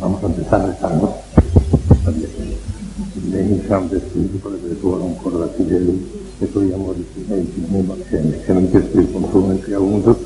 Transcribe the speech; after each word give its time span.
Vamos 0.00 0.22
a 0.22 0.26
empezar 0.26 0.64
rezando. 0.64 1.14
Iniciamos 3.26 3.92
Espíritu 3.92 4.38
por 4.38 4.52
el 4.54 4.76
tuorum 4.76 5.14
por 5.16 5.32
la 5.34 5.48
fidel 5.48 5.98
e 6.40 6.46
tu 6.46 6.60
amore 6.60 7.04
silenti 7.12 7.66
nella 7.70 7.96
scena 8.04 8.36
che 8.36 8.52
non 8.52 8.70
ti 8.70 8.78
spirito 8.78 9.18
come 9.18 9.58
che 9.58 9.74
avuto 9.74 10.16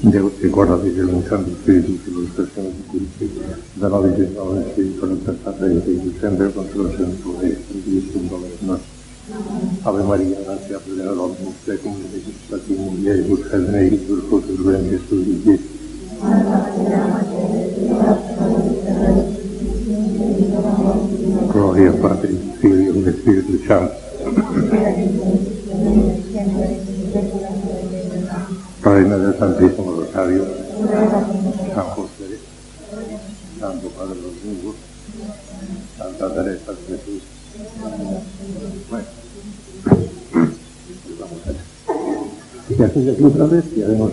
Devo 0.00 0.32
ricordare 0.40 0.92
che 0.92 1.00
non 1.00 1.22
santo 1.28 1.50
spirito 1.60 2.10
stesso 2.32 2.60
di 2.60 2.82
cui 2.86 3.08
da 3.74 3.86
noi 3.86 4.14
che 4.14 4.28
non 4.34 4.58
è 4.58 4.70
spirito 4.70 5.06
non 5.06 5.22
per 5.22 5.38
fare 5.42 5.82
che 5.84 6.12
sempre 6.18 6.52
con 6.52 6.66
lo 6.72 6.90
senso 6.96 7.40
e 7.40 7.46
di 7.46 7.54
questo 7.54 7.61
Ave 9.84 10.02
Maria, 10.04 10.36
grazie 10.44 10.74
a 10.76 10.80
Dio, 10.84 11.02
la 11.02 11.12
Donna, 11.12 11.34
sei 11.64 11.80
come 11.80 11.96
le 12.12 12.22
stati 12.46 12.72
in 12.72 13.00
via 13.00 13.14
e 13.14 13.22
busca 13.22 13.56
nei 13.56 13.90
per 13.90 14.22
tutto 14.28 14.52
il 14.52 14.62
bene 14.62 14.88
che 14.88 15.08
tu 15.08 15.22
dici. 15.22 15.70
Gloria 21.48 21.92
Padre, 21.94 22.28
Figlio 22.58 23.06
e 23.06 23.12
Spirito 23.12 23.64
Santo. 23.66 23.94
Reina 28.82 29.16
del 29.16 29.36
Santísimo 29.36 29.94
Rosario, 29.94 30.46
San 31.74 31.86
José, 31.94 32.38
Santo 33.58 33.88
Padre 33.96 34.14
de 34.14 34.20
los 34.20 34.32
Mundos, 34.44 34.74
Santa 35.96 36.34
Teresa 36.34 36.72
de 36.72 36.96
Jesús. 36.96 37.22
Bueno, 38.88 39.06
pues 39.82 41.18
vamos 41.18 41.38
otra 43.26 43.46
vez, 43.46 43.64
no. 43.76 44.10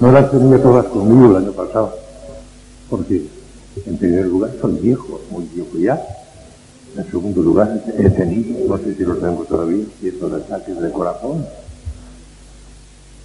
No 0.00 0.12
las 0.12 0.30
tenía 0.30 0.62
todas 0.62 0.86
conmigo 0.86 1.30
el 1.30 1.44
año 1.44 1.52
pasado, 1.52 1.96
porque 2.90 3.26
en 3.86 3.96
primer 3.96 4.26
lugar 4.26 4.50
soy 4.60 4.72
viejo, 4.74 5.20
muy 5.30 5.44
viejo 5.54 5.78
ya. 5.78 6.02
En 6.96 7.10
segundo 7.10 7.42
lugar 7.42 7.82
he 7.98 8.10
tenido, 8.10 8.68
no 8.68 8.78
sé 8.78 8.94
si 8.94 9.04
lo 9.04 9.16
tengo 9.16 9.44
todavía, 9.44 9.84
ciertos 10.00 10.32
ataques 10.32 10.80
de 10.80 10.90
corazón. 10.90 11.46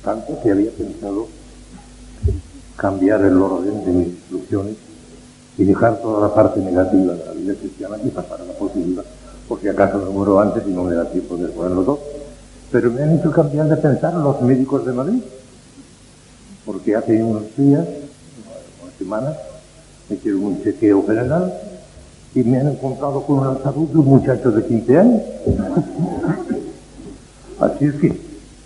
Tanto 0.04 0.42
que 0.42 0.52
había 0.52 0.72
pensado 0.72 1.28
cambiar 2.78 3.22
el 3.26 3.38
orden 3.38 3.86
de 3.86 3.92
mis 3.92 4.08
instrucciones 4.08 4.76
y 5.58 5.66
dejar 5.66 6.02
toda 6.02 6.28
la 6.28 6.34
parte 6.34 6.62
negativa 6.62 7.14
de 7.14 7.26
la 7.26 7.32
vida 7.34 7.54
cristiana 7.56 7.98
y 8.04 8.10
pasar 8.10 8.42
a 8.42 8.46
la 8.46 8.54
positiva, 8.54 9.04
por 9.48 9.60
si 9.60 9.68
acaso 9.68 9.98
me 9.98 10.10
muero 10.10 10.40
antes 10.40 10.64
y 10.66 10.72
no 10.72 10.86
me 10.86 10.96
da 10.96 11.06
tiempo 11.12 11.36
de 11.36 11.50
ponerlo 11.50 11.84
todo. 11.84 12.19
Pero 12.72 12.92
me 12.92 13.02
han 13.02 13.20
hecho 13.20 13.32
cambiar 13.32 13.68
de 13.68 13.78
pensar 13.78 14.14
los 14.14 14.42
médicos 14.42 14.86
de 14.86 14.94
Madrid, 14.94 15.22
porque 16.66 16.96
hace 16.96 17.24
unos 17.24 17.44
días, 17.58 17.86
unas 18.84 18.96
semanas, 18.98 19.36
me 20.08 20.16
hicieron 20.16 20.44
un 20.44 20.64
chequeo 20.64 21.06
general 21.06 21.54
y 22.36 22.44
me 22.44 22.60
han 22.60 22.68
encontrado 22.68 23.24
con 23.24 23.40
una 23.40 23.58
salud 23.64 23.90
de 23.90 23.98
un 23.98 24.06
muchacho 24.06 24.52
de 24.52 24.66
15 24.66 24.98
años. 24.98 25.22
Así 27.60 27.86
es 27.86 27.96
que 27.96 28.22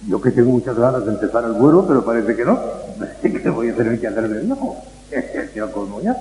yo 0.07 0.21
que 0.21 0.31
tengo 0.31 0.51
muchas 0.51 0.77
ganas 0.77 1.05
de 1.05 1.13
empezar 1.13 1.45
el 1.45 1.53
vuelo, 1.53 1.87
pero 1.87 2.03
parece 2.03 2.35
que 2.35 2.43
no, 2.43 2.59
que 3.21 3.49
voy 3.49 3.69
a 3.69 3.75
tener 3.75 3.99
que 3.99 4.07
hacerme 4.07 4.39
viejo. 4.39 4.75
Ya 5.55 5.71
colmo 5.71 6.01
ya. 6.01 6.17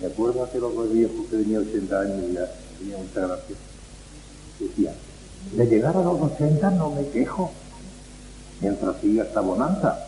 Me 0.00 0.06
acuerdo 0.06 0.44
aquel 0.44 0.64
otro 0.64 0.84
viejo 0.84 1.26
que 1.30 1.38
tenía 1.38 1.58
80 1.58 2.00
años 2.00 2.18
y 2.28 2.34
ya 2.34 2.46
tenía 2.78 2.98
mucha 2.98 3.20
gracia. 3.20 3.56
Decía, 4.60 4.92
de 5.50 5.66
llegar 5.66 5.96
a 5.96 6.02
los 6.02 6.20
80 6.20 6.70
no 6.70 6.90
me 6.90 7.06
quejo, 7.08 7.50
mientras 8.60 8.96
siga 9.00 9.24
esta 9.24 9.40
bonanza. 9.40 9.98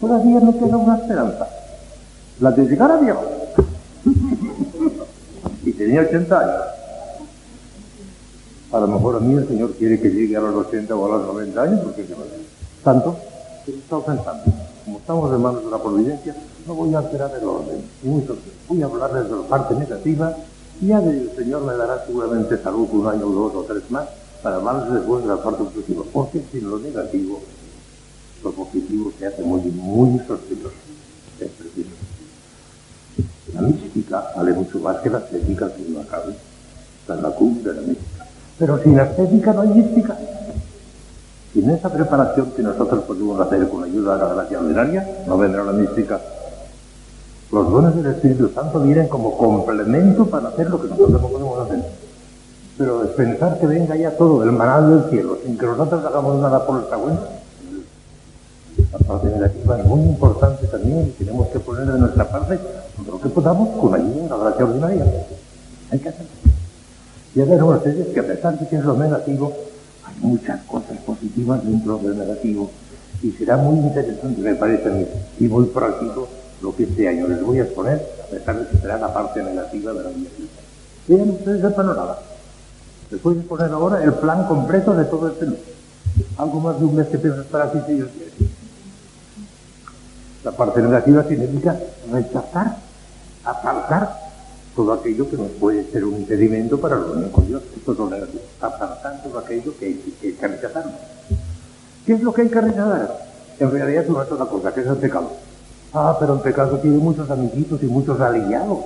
Todavía 0.00 0.40
me 0.40 0.52
queda 0.56 0.76
una 0.76 0.96
esperanza, 0.96 1.48
la 2.40 2.50
de 2.50 2.64
llegar 2.66 2.90
a 2.90 2.96
viejo. 2.98 3.22
y 5.64 5.72
tenía 5.72 6.02
80 6.02 6.38
años. 6.38 6.62
A 8.70 8.80
lo 8.80 8.86
mejor 8.86 9.16
a 9.16 9.20
mí 9.20 9.34
el 9.34 9.48
Señor 9.48 9.72
quiere 9.74 9.98
que 9.98 10.10
llegue 10.10 10.36
a 10.36 10.40
los 10.40 10.66
80 10.66 10.94
o 10.94 11.06
a 11.06 11.18
los 11.18 11.26
90 11.34 11.62
años, 11.62 11.80
porque 11.82 12.04
tanto, 12.84 13.16
pero 13.64 13.78
estamos 13.78 14.04
pensando, 14.04 14.44
como 14.84 14.98
estamos 14.98 15.34
en 15.34 15.42
manos 15.42 15.64
de 15.64 15.70
la 15.70 15.82
providencia, 15.82 16.36
no 16.66 16.74
voy 16.74 16.94
a 16.94 16.98
alterar 16.98 17.32
el 17.40 17.48
orden. 17.48 17.82
Mucho, 18.02 18.36
voy 18.68 18.82
a 18.82 18.86
hablarles 18.86 19.24
de 19.24 19.36
la 19.36 19.42
parte 19.48 19.74
negativa 19.74 20.36
y 20.80 20.88
ya 20.88 20.98
el 20.98 21.32
Señor 21.34 21.62
me 21.62 21.74
dará 21.74 22.04
seguramente 22.06 22.62
salud 22.62 22.86
un 22.92 23.06
año, 23.06 23.26
dos 23.26 23.54
o 23.54 23.62
tres 23.62 23.90
más 23.90 24.06
para 24.42 24.56
hablarles 24.56 24.94
después 24.94 25.22
de 25.22 25.28
la 25.28 25.42
parte 25.42 25.64
positiva. 25.64 26.04
Porque 26.12 26.42
sin 26.52 26.70
lo 26.70 26.78
negativo, 26.78 27.40
lo 28.42 28.52
positivo 28.52 29.12
se 29.18 29.26
hace 29.26 29.42
muy, 29.42 29.60
muy 29.62 30.18
sospechoso. 30.26 30.74
Es 31.40 31.50
preciso. 31.50 31.90
La 33.54 33.62
mística 33.62 34.32
vale 34.36 34.52
mucho 34.52 34.78
más 34.80 34.98
que 34.98 35.10
la 35.10 35.18
estética, 35.18 35.70
si 35.76 35.90
no 35.90 36.00
acabe. 36.00 36.34
Está 37.00 37.14
en 37.14 37.22
la 37.22 37.30
cumbre 37.30 37.72
de 37.72 37.80
la 37.80 37.86
mística. 37.86 38.26
Pero 38.58 38.82
sin 38.82 38.98
estética 38.98 39.52
no 39.52 39.60
hay 39.62 39.68
mística. 39.68 40.16
Sin 41.52 41.70
esa 41.70 41.92
preparación 41.92 42.50
que 42.52 42.62
nosotros 42.62 43.04
podemos 43.04 43.40
hacer 43.40 43.68
con 43.68 43.84
ayuda 43.84 44.14
de 44.14 44.22
la 44.22 44.34
gracia 44.34 44.60
ordinaria, 44.60 45.24
no 45.26 45.38
vendrá 45.38 45.64
la 45.64 45.72
mística. 45.72 46.20
Los 47.50 47.70
dones 47.70 47.96
del 47.96 48.06
Espíritu 48.12 48.50
Santo 48.54 48.80
vienen 48.80 49.08
como 49.08 49.36
complemento 49.36 50.26
para 50.26 50.48
hacer 50.48 50.68
lo 50.68 50.80
que 50.80 50.88
nosotros 50.88 51.22
no 51.22 51.28
podemos 51.28 51.66
hacer. 51.66 52.07
Pero 52.78 53.12
pensar 53.16 53.58
que 53.58 53.66
venga 53.66 53.96
ya 53.96 54.12
todo 54.12 54.44
el 54.44 54.52
manal 54.52 54.88
del 54.88 55.10
cielo, 55.10 55.36
sin 55.44 55.58
que 55.58 55.66
nosotros 55.66 56.04
hagamos 56.04 56.40
nada 56.40 56.64
por 56.64 56.76
nuestra 56.76 56.96
cuenta. 56.96 57.28
La 58.92 58.98
parte 58.98 59.26
negativa 59.26 59.80
es 59.80 59.84
muy 59.84 60.00
importante 60.02 60.66
también 60.68 61.08
y 61.08 61.10
tenemos 61.24 61.48
que 61.48 61.58
poner 61.58 61.86
de 61.86 61.98
nuestra 61.98 62.30
parte 62.30 62.56
lo 63.04 63.20
que 63.20 63.28
podamos 63.30 63.80
con 63.80 63.92
ayuda 63.92 64.22
de 64.22 64.28
la 64.28 64.36
gracia 64.36 64.64
ordinaria. 64.64 65.04
Hay 65.90 65.98
que 65.98 66.08
hacerlo. 66.08 66.30
Ya 67.34 67.44
verán 67.44 67.64
ustedes 67.64 68.06
que 68.14 68.20
a 68.20 68.26
pesar 68.26 68.56
de 68.56 68.68
que 68.68 68.76
es 68.76 68.84
lo 68.84 68.96
negativo, 68.96 69.52
hay 70.04 70.14
muchas 70.20 70.62
cosas 70.62 70.98
positivas 71.04 71.64
dentro 71.64 71.98
del 71.98 72.16
negativo. 72.16 72.70
Y 73.24 73.32
será 73.32 73.56
muy 73.56 73.78
interesante, 73.80 74.40
me 74.40 74.54
parece 74.54 74.88
a 74.88 74.92
mí, 74.92 75.06
y 75.40 75.48
muy 75.48 75.66
práctico 75.66 76.28
lo 76.62 76.76
que 76.76 76.84
este 76.84 77.08
año 77.08 77.26
les 77.26 77.42
voy 77.42 77.58
a 77.58 77.64
exponer, 77.64 78.06
a 78.22 78.30
pesar 78.30 78.56
de 78.56 78.68
que 78.68 78.78
será 78.78 78.98
la 78.98 79.12
parte 79.12 79.42
negativa 79.42 79.92
de 79.92 80.02
la 80.04 80.10
vida. 80.10 80.30
Vean 81.08 81.30
ustedes 81.30 81.64
el 81.64 81.74
panorama. 81.74 82.27
Les 83.10 83.22
voy 83.22 83.36
a 83.36 83.38
exponer 83.38 83.70
ahora 83.72 84.04
el 84.04 84.12
plan 84.14 84.46
completo 84.46 84.94
de 84.94 85.04
todo 85.04 85.28
este 85.28 85.46
mes. 85.46 85.58
Algo 86.36 86.60
más 86.60 86.78
de 86.78 86.84
un 86.84 86.94
mes 86.94 87.06
que 87.08 87.18
pienso 87.18 87.40
estar 87.40 87.62
así 87.62 87.78
si 87.86 87.94
Dios 87.94 88.10
quiere. 88.10 88.52
La 90.44 90.52
parte 90.52 90.82
negativa 90.82 91.24
significa 91.24 91.78
rechazar, 92.12 92.76
apartar 93.44 94.28
todo 94.76 94.92
aquello 94.92 95.28
que 95.28 95.36
nos 95.36 95.48
puede 95.52 95.90
ser 95.90 96.04
un 96.04 96.16
impedimento 96.16 96.78
para 96.78 96.96
la 96.96 97.06
unión 97.06 97.30
con 97.30 97.46
Dios. 97.46 97.62
Esto 97.76 97.92
es 97.92 97.98
lo 97.98 98.10
negativo. 98.10 98.42
Apartar 98.60 99.22
todo 99.22 99.38
aquello 99.38 99.76
que 99.78 99.86
hay 99.86 99.94
que, 100.20 100.36
que 100.36 100.48
rechazar. 100.48 100.84
¿Qué 102.04 102.12
es 102.12 102.22
lo 102.22 102.32
que 102.32 102.42
hay 102.42 102.48
que 102.48 102.60
rechazar? 102.60 103.28
En 103.58 103.70
realidad 103.70 104.04
es 104.04 104.10
una 104.10 104.26
sola 104.26 104.44
cosa, 104.44 104.72
que 104.72 104.80
es 104.82 104.86
el 104.86 104.96
pecado. 104.96 105.32
Ah, 105.94 106.16
pero 106.20 106.34
el 106.34 106.40
pecado 106.40 106.78
tiene 106.78 106.98
muchos 106.98 107.30
amiguitos 107.30 107.82
y 107.82 107.86
muchos 107.86 108.20
aliados 108.20 108.78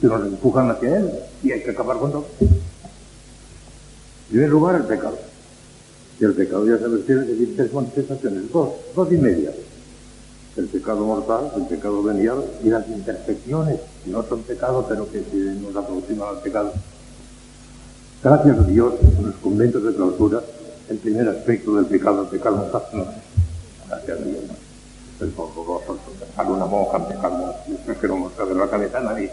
que 0.00 0.06
nos 0.06 0.22
empujan 0.22 0.70
hacia 0.70 0.98
él 0.98 1.10
y 1.42 1.50
hay 1.50 1.62
que 1.62 1.70
acabar 1.72 1.98
con 1.98 2.12
todo. 2.12 2.26
En 4.30 4.34
primer 4.34 4.50
lugar, 4.50 4.76
el 4.76 4.84
pecado. 4.84 5.18
Y 6.20 6.24
el 6.24 6.34
pecado 6.34 6.64
ya 6.64 6.78
sabes 6.78 7.04
tiene 7.04 7.22
de 7.22 7.46
tres 7.48 7.72
manifestaciones, 7.72 8.52
dos, 8.52 8.68
dos 8.94 9.12
y 9.12 9.16
media. 9.16 9.50
El 10.56 10.66
pecado 10.66 11.04
mortal, 11.04 11.50
el 11.56 11.66
pecado 11.66 12.00
venial 12.00 12.44
y 12.62 12.68
las 12.68 12.88
imperfecciones, 12.88 13.80
que 14.04 14.10
no 14.12 14.22
son 14.22 14.42
pecados, 14.42 14.86
pero 14.88 15.10
que 15.10 15.20
nos 15.60 15.74
aproximan 15.74 16.28
al 16.28 16.42
pecado. 16.42 16.72
Gracias 18.22 18.56
a 18.56 18.62
Dios, 18.62 18.94
en 19.18 19.26
los 19.26 19.34
conventos 19.36 19.82
de 19.82 19.94
clausura, 19.96 20.40
el 20.88 20.98
primer 20.98 21.28
aspecto 21.28 21.74
del 21.74 21.86
pecado, 21.86 22.22
el 22.22 22.28
pecado 22.28 22.56
mortal, 22.56 22.82
no. 22.92 23.06
Gracias 23.88 24.16
a 24.16 24.22
Dios. 24.22 24.40
El 25.20 25.32
horroroso, 25.36 25.98
sale 26.36 26.50
una 26.50 26.66
monja, 26.66 26.98
me 27.00 27.16
calmo, 27.20 27.52
no 27.66 27.94
quiero 27.94 28.16
mostrar 28.16 28.46
la 28.46 28.68
cabeza 28.68 28.98
a 28.98 29.02
nadie. 29.02 29.32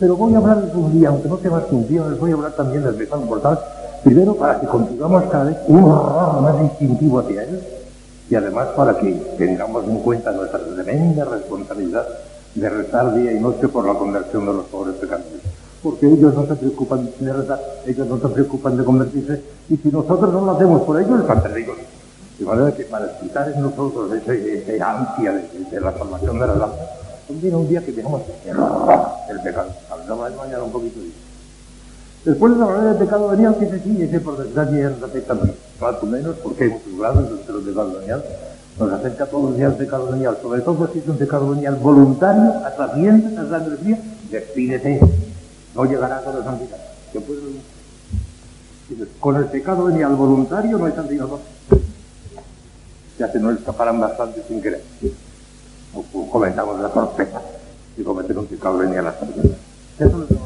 Pero 0.00 0.16
voy 0.16 0.32
a 0.34 0.38
hablar 0.38 0.70
un 0.74 0.98
día, 0.98 1.10
aunque 1.10 1.28
no 1.28 1.38
sea 1.38 1.50
más 1.50 1.64
que 1.64 1.74
un 1.74 1.86
día, 1.86 2.08
les 2.08 2.18
voy 2.18 2.30
a 2.30 2.34
hablar 2.34 2.56
también 2.56 2.82
del 2.82 2.94
pecado 2.94 3.20
mortal, 3.20 3.60
primero 4.06 4.36
para 4.36 4.60
que 4.60 4.68
continuemos 4.68 5.24
cada 5.24 5.46
vez 5.46 5.56
un 5.66 5.82
horror 5.82 6.40
más 6.40 6.62
distintivo 6.62 7.18
hacia 7.18 7.42
él, 7.42 7.60
y 8.30 8.36
además 8.36 8.68
para 8.76 8.96
que 8.96 9.10
tengamos 9.36 9.84
en 9.84 9.98
cuenta 9.98 10.30
nuestra 10.30 10.60
tremenda 10.60 11.24
responsabilidad 11.24 12.06
de 12.54 12.68
rezar 12.68 13.14
día 13.14 13.32
y 13.32 13.40
noche 13.40 13.66
por 13.66 13.84
la 13.84 13.94
conversión 13.94 14.46
de 14.46 14.52
los 14.52 14.64
pobres 14.66 14.94
pecadores. 14.94 15.42
Porque 15.82 16.06
ellos 16.06 16.32
no 16.34 16.46
se 16.46 16.54
preocupan 16.54 17.10
de 17.18 17.32
rezar, 17.32 17.60
ellos 17.84 18.06
no 18.06 18.18
se 18.20 18.28
preocupan 18.28 18.76
de 18.76 18.84
convertirse, 18.84 19.42
y 19.68 19.76
si 19.76 19.88
nosotros 19.88 20.32
no 20.32 20.40
lo 20.44 20.52
hacemos 20.52 20.82
por 20.82 21.00
ellos, 21.00 21.20
están 21.20 21.42
perdidos. 21.42 21.76
De 22.38 22.44
manera 22.44 22.72
que 22.76 22.84
para 22.84 23.18
quitar 23.18 23.50
en 23.50 23.60
nosotros 23.60 24.12
ese 24.12 24.80
ansia 24.80 25.32
de, 25.32 25.80
la 25.80 25.92
salvación 25.98 26.38
de 26.38 26.46
las 26.46 26.50
almas, 26.50 26.70
viene 27.28 27.56
un 27.56 27.68
día 27.68 27.84
que 27.84 27.90
tenemos 27.90 28.22
el 29.28 29.40
pecado. 29.40 29.70
Hablamos 29.90 30.36
mañana 30.36 30.62
un 30.62 30.70
poquito 30.70 31.00
de 31.00 31.25
Después 32.26 32.56
de 32.56 32.62
hablar 32.64 32.82
del 32.82 32.96
pecado 32.96 33.28
venial, 33.28 33.56
que 33.56 33.66
ese 33.66 33.78
sí, 33.84 34.02
ese 34.02 34.18
por 34.18 34.36
desgracia 34.36 34.90
nos 34.90 35.00
afecta 35.04 35.34
más, 35.34 35.48
cuanto 35.78 36.06
menos, 36.06 36.34
porque 36.42 36.64
hay 36.64 36.70
muchos 36.70 36.98
grados 36.98 37.30
del 37.30 37.38
pecado 37.38 38.00
venial, 38.00 38.24
nos 38.80 38.92
afecta 38.92 39.26
todos 39.26 39.44
los 39.44 39.56
días 39.56 39.70
el 39.70 39.78
pecado 39.78 40.10
venial, 40.10 40.36
sobre 40.42 40.60
todo 40.62 40.90
si 40.92 40.98
es 40.98 41.06
un 41.06 41.18
pecado 41.18 41.50
venial 41.50 41.76
voluntario, 41.76 42.66
atrasiente, 42.66 43.38
a 43.38 43.48
sangre 43.48 43.76
fría, 43.76 44.00
despídete, 44.28 45.00
no 45.72 45.84
llegará 45.84 46.18
a 46.18 46.32
la 46.32 46.42
santidad. 46.42 46.78
Con 49.20 49.36
el 49.36 49.44
pecado 49.44 49.84
venial 49.84 50.16
voluntario 50.16 50.78
no 50.78 50.86
hay 50.86 50.92
santidad. 50.94 51.28
Ya 53.20 53.30
se 53.30 53.38
nos 53.38 53.56
escaparán 53.56 54.00
bastante 54.00 54.42
sin 54.48 54.60
querer. 54.60 54.82
O, 55.94 56.28
comentamos 56.28 56.80
la 56.80 56.88
torpeza 56.88 57.40
y 57.96 58.02
cometer 58.02 58.36
un 58.36 58.46
pecado 58.46 58.78
venial 58.78 59.06
a 59.06 59.12
la 59.12 59.18
santidad. 59.20 60.45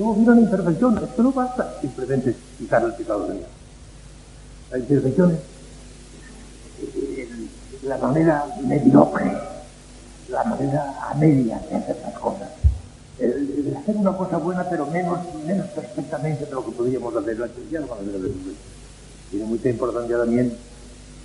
No 0.00 0.06
no, 0.06 0.14
mira 0.14 0.34
la 0.34 0.40
imperfección, 0.40 0.98
esto 0.98 1.22
no 1.22 1.32
basta 1.32 1.74
simplemente 1.80 2.34
quitar 2.58 2.82
el 2.82 2.94
pecado 2.94 3.26
de 3.26 3.34
Dios. 3.34 3.46
La 4.70 4.78
imperfección 4.78 5.32
es 5.32 5.38
la 7.84 7.98
manera 7.98 8.46
mediocre, 8.62 9.32
la 10.30 10.44
manera 10.44 11.10
a 11.10 11.14
media 11.14 11.60
de 11.68 11.76
hacer 11.76 11.98
las 12.02 12.18
cosas. 12.18 12.48
El, 13.18 13.76
hacer 13.76 13.96
una 13.96 14.16
cosa 14.16 14.38
buena, 14.38 14.66
pero 14.68 14.86
menos, 14.86 15.18
perfectamente 15.74 16.46
de 16.46 16.52
lo 16.52 16.64
que 16.64 16.72
podríamos 16.72 17.14
hacer. 17.14 17.38
La 17.38 17.46
ya 17.46 17.82
Tiene 19.30 19.44
mucha 19.44 19.68
importancia 19.68 20.16
también 20.16 20.56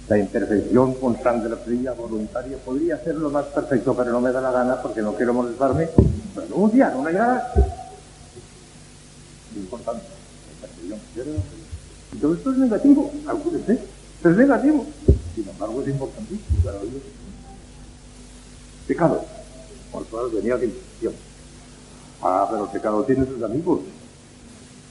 la 0.10 0.18
imperfección 0.18 0.94
constante, 0.96 1.48
la 1.48 1.56
fría, 1.56 1.94
voluntaria. 1.94 2.58
Podría 2.58 2.96
hacerlo 2.96 3.30
más 3.30 3.46
perfecto, 3.46 3.96
pero 3.96 4.12
no 4.12 4.22
me 4.22 4.32
da 4.32 4.42
la 4.42 4.52
gana 4.52 4.82
porque 4.82 5.02
no 5.02 5.14
quiero 5.14 5.34
molestarme. 5.34 5.88
Bueno, 6.36 6.56
un 6.56 6.72
día, 6.72 6.90
no 6.90 7.02
me 7.02 7.14
da 7.14 7.54
importante. 9.58 10.06
Y 12.14 12.18
todo 12.18 12.34
esto 12.34 12.52
es 12.52 12.58
negativo, 12.58 13.12
acuérdense, 13.28 13.80
es 14.24 14.38
negativo. 14.38 14.86
Sin 15.36 15.50
embargo, 15.50 15.82
es 15.82 15.88
importantísimo 15.90 16.60
para 16.64 16.80
Dios. 16.80 17.04
Pecado. 18.88 19.26
Por 19.92 20.06
favor, 20.06 20.32
venía 20.34 20.58
de 20.58 20.66
intención. 20.68 21.14
Ah, 22.22 22.48
pero 22.50 22.66
el 22.66 22.70
pecado 22.70 23.04
tiene 23.04 23.26
sus 23.26 23.42
amigos. 23.44 23.82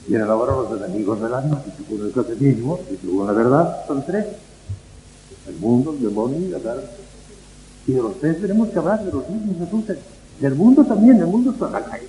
Vienen 0.07 0.29
ahora 0.29 0.53
los 0.53 0.81
enemigos 0.81 1.19
del 1.19 1.33
alma, 1.33 1.63
y 1.65 1.83
según 1.83 2.05
el 2.05 2.11
catecismo, 2.11 2.79
y 2.91 2.97
según 2.97 3.27
la 3.27 3.33
verdad, 3.33 3.85
son 3.87 4.05
tres. 4.05 4.25
El 5.47 5.55
mundo, 5.57 5.91
el 5.91 6.01
demonio 6.01 6.39
y 6.39 6.49
la 6.49 6.59
carne. 6.59 6.83
Y 7.87 7.93
de 7.93 8.01
los 8.01 8.19
tres 8.19 8.41
tenemos 8.41 8.69
que 8.69 8.79
hablar 8.79 9.03
de 9.03 9.11
los 9.11 9.27
mismos 9.29 9.57
Jesús. 9.59 9.97
Del 10.39 10.55
mundo 10.55 10.83
también, 10.85 11.17
el 11.17 11.27
mundo 11.27 11.51
está 11.51 11.69
la 11.69 11.83
calle. 11.83 12.07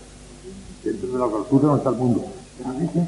Dentro 0.84 1.08
de 1.08 1.18
la 1.18 1.26
cultura 1.26 1.68
no 1.68 1.76
está 1.76 1.90
el 1.90 1.96
mundo. 1.96 2.24
A 2.64 2.72
veces 2.72 3.02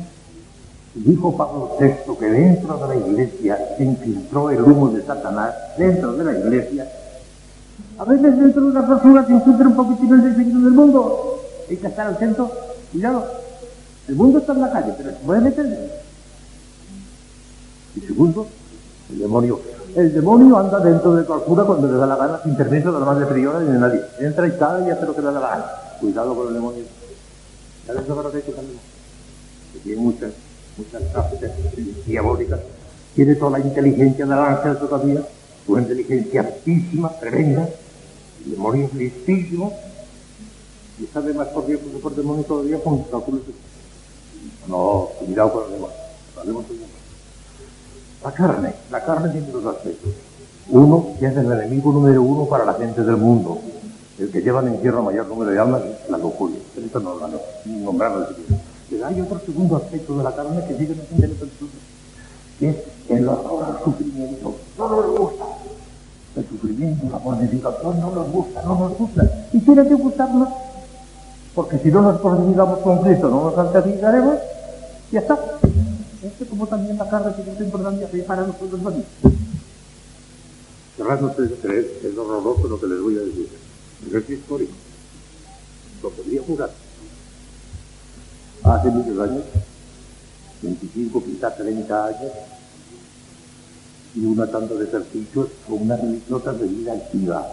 dijo 0.95 1.37
Pablo 1.37 1.77
VI 1.81 2.17
que 2.19 2.27
dentro 2.27 2.77
de 2.77 2.89
la 2.89 3.07
iglesia 3.07 3.59
se 3.77 3.85
infiltró 3.85 4.51
el 4.51 4.63
humo 4.63 4.91
de 4.91 5.03
Satanás, 5.03 5.55
dentro 5.77 6.13
de 6.13 6.25
la 6.25 6.39
iglesia. 6.39 6.89
A 7.99 8.05
veces 8.05 8.39
dentro 8.39 8.63
de 8.63 8.69
una 8.69 8.87
persona 8.87 9.27
se 9.27 9.33
infiltra 9.33 9.69
un 9.69 9.77
poquitín 9.77 10.13
el 10.13 10.29
espíritu 10.29 10.63
del 10.63 10.73
mundo. 10.73 11.41
Hay 11.69 11.77
que 11.77 11.87
estar 11.87 12.07
atento. 12.07 12.51
Cuidado. 12.93 13.25
El 14.09 14.15
mundo 14.15 14.39
está 14.39 14.53
en 14.53 14.61
la 14.61 14.71
calle, 14.71 14.95
pero 14.97 15.11
se 15.11 15.17
puede 15.17 15.41
meter. 15.41 16.01
Y 17.97 18.01
segundo, 18.01 18.47
el 19.11 19.19
demonio. 19.19 19.61
El 19.95 20.15
demonio 20.15 20.59
anda 20.59 20.79
dentro 20.81 21.15
de 21.15 21.25
clausura 21.25 21.65
cuando 21.65 21.87
le 21.89 21.99
da 21.99 22.07
la 22.07 22.17
gana, 22.17 22.41
sin 22.43 22.57
permiso 22.57 22.93
de 22.93 23.01
la 23.01 23.07
madre 23.07 23.27
priora 23.27 23.61
ni 23.61 23.73
de 23.73 23.79
nadie. 23.79 24.01
Entra 24.21 24.47
y 24.47 24.53
sale 24.53 24.87
y 24.87 24.91
hace 24.91 25.07
lo 25.07 25.15
que 25.15 25.21
le 25.21 25.27
da 25.27 25.33
la 25.33 25.41
gana. 25.41 25.65
Cuidado 26.01 26.35
con 26.35 26.49
el 26.49 26.55
demonio. 26.55 26.85
¿Sabes 27.87 28.07
lo 28.07 28.31
que 28.31 28.37
hay 28.37 28.43
que 28.43 28.53
que 29.73 29.79
tiene 29.81 30.01
muchas, 30.01 30.33
muchas 30.77 31.03
capacidades 31.13 32.07
diabólicas, 32.07 32.61
tiene 33.15 33.35
toda 33.35 33.59
la 33.59 33.65
inteligencia 33.65 34.27
del 34.27 34.39
ángel 34.39 34.79
todavía, 34.79 35.23
una 35.67 35.83
inteligencia 35.83 36.41
altísima, 36.41 37.11
tremenda, 37.19 37.69
el 38.45 38.51
demonio 38.53 38.89
listísimo, 38.95 39.73
y 41.01 41.07
sabe 41.07 41.33
más 41.35 41.49
por 41.49 41.67
Dios 41.67 41.81
que 41.81 41.99
por 41.99 42.15
demonio 42.15 42.45
todavía 42.45 42.81
con 42.81 43.03
cálculos. 43.05 43.43
No, 44.67 45.09
cuidado 45.19 45.53
con 45.53 45.65
el 45.65 46.47
demonio, 46.47 46.69
La 48.23 48.33
carne, 48.33 48.75
la 48.91 49.05
carne 49.05 49.31
tiene 49.31 49.49
dos 49.51 49.67
aspectos. 49.67 50.13
Uno, 50.71 51.15
que 51.19 51.27
es 51.27 51.37
el 51.37 51.51
enemigo 51.51 51.93
número 51.93 52.23
uno 52.23 52.47
para 52.47 52.65
la 52.65 52.75
gente 52.75 53.03
del 53.03 53.17
mundo, 53.17 53.61
el 54.19 54.31
que 54.31 54.43
lleva 54.43 54.61
en 54.61 54.69
encierro 54.69 55.03
mayor 55.03 55.27
número 55.27 55.51
de 55.51 55.59
almas 55.59 55.83
es 55.83 56.11
la 56.11 56.19
locura. 56.19 56.55
Esto 56.77 57.01
no 57.01 57.15
lo 57.15 57.31
nombrarlo 57.65 58.29
siquiera. 58.29 58.61
Pero 58.91 59.07
hay 59.07 59.21
otro 59.21 59.41
segundo 59.45 59.77
aspecto 59.77 60.17
de 60.17 60.25
la 60.25 60.35
carne 60.35 60.65
que 60.67 60.77
sigue 60.77 60.93
en 60.93 61.23
el 61.23 61.37
que 62.59 62.71
es 62.71 62.77
el 63.09 63.29
horror 63.29 63.65
al 63.65 63.85
sufrimiento. 63.85 64.55
No 64.77 64.89
nos 64.89 65.19
gusta. 65.19 65.45
El 66.37 66.49
sufrimiento, 66.49 67.07
la 67.11 67.19
mortificación 67.19 68.01
no 68.01 68.11
nos 68.11 68.31
gusta, 68.31 68.63
no 68.63 68.79
nos 68.79 68.99
gusta. 68.99 69.47
Y 69.53 69.59
tiene 69.61 69.89
que 69.89 69.95
gustarnos, 69.95 70.49
porque 71.55 71.79
si 71.79 71.91
no 71.91 72.03
nos 72.03 72.23
mortificamos 72.23 72.79
con 72.81 73.03
no 73.03 73.45
nos 73.45 73.55
santificaremos, 73.55 74.37
ya 75.11 75.21
está. 75.21 75.39
Este 76.23 76.47
como 76.47 76.67
también 76.67 76.99
la 76.99 77.09
carne 77.09 77.33
tiene 77.33 77.53
mucha 77.53 77.65
importancia 77.65 78.09
para 78.27 78.43
nosotros 78.43 78.81
mismos. 78.81 79.05
Querrán 80.97 81.25
ustedes 81.25 81.53
creer 81.63 81.99
que 82.01 82.09
es 82.09 82.19
horroroso 82.19 82.67
lo 82.67 82.81
que 82.81 82.87
les 82.87 83.01
voy 83.01 83.17
a 83.17 83.21
decir. 83.21 83.49
Es 84.13 84.31
histórico. 84.31 84.73
Lo 86.03 86.11
podría 86.11 86.43
jurar 86.43 86.71
hace 88.75 88.89
muchos 88.91 89.19
años, 89.21 89.43
25, 90.63 91.25
quizás 91.25 91.57
30 91.57 92.07
años, 92.07 92.33
y 94.15 94.25
una 94.25 94.47
tanda 94.47 94.75
de 94.75 94.85
ejercicios 94.85 95.49
con 95.67 95.83
una 95.83 95.97
religiosas 95.97 96.59
de 96.59 96.67
vida 96.67 96.93
activa, 96.93 97.47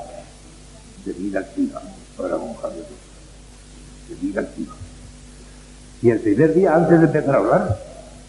de 1.05 1.13
vida 1.13 1.39
activa, 1.39 1.81
para 2.17 2.37
monjas 2.37 2.71
de 4.09 4.15
vida 4.15 4.41
activa. 4.41 4.73
Y 6.01 6.09
el 6.09 6.19
primer 6.19 6.53
día, 6.53 6.75
antes 6.75 6.99
de 6.99 7.05
empezar 7.05 7.35
a 7.35 7.37
hablar, 7.39 7.79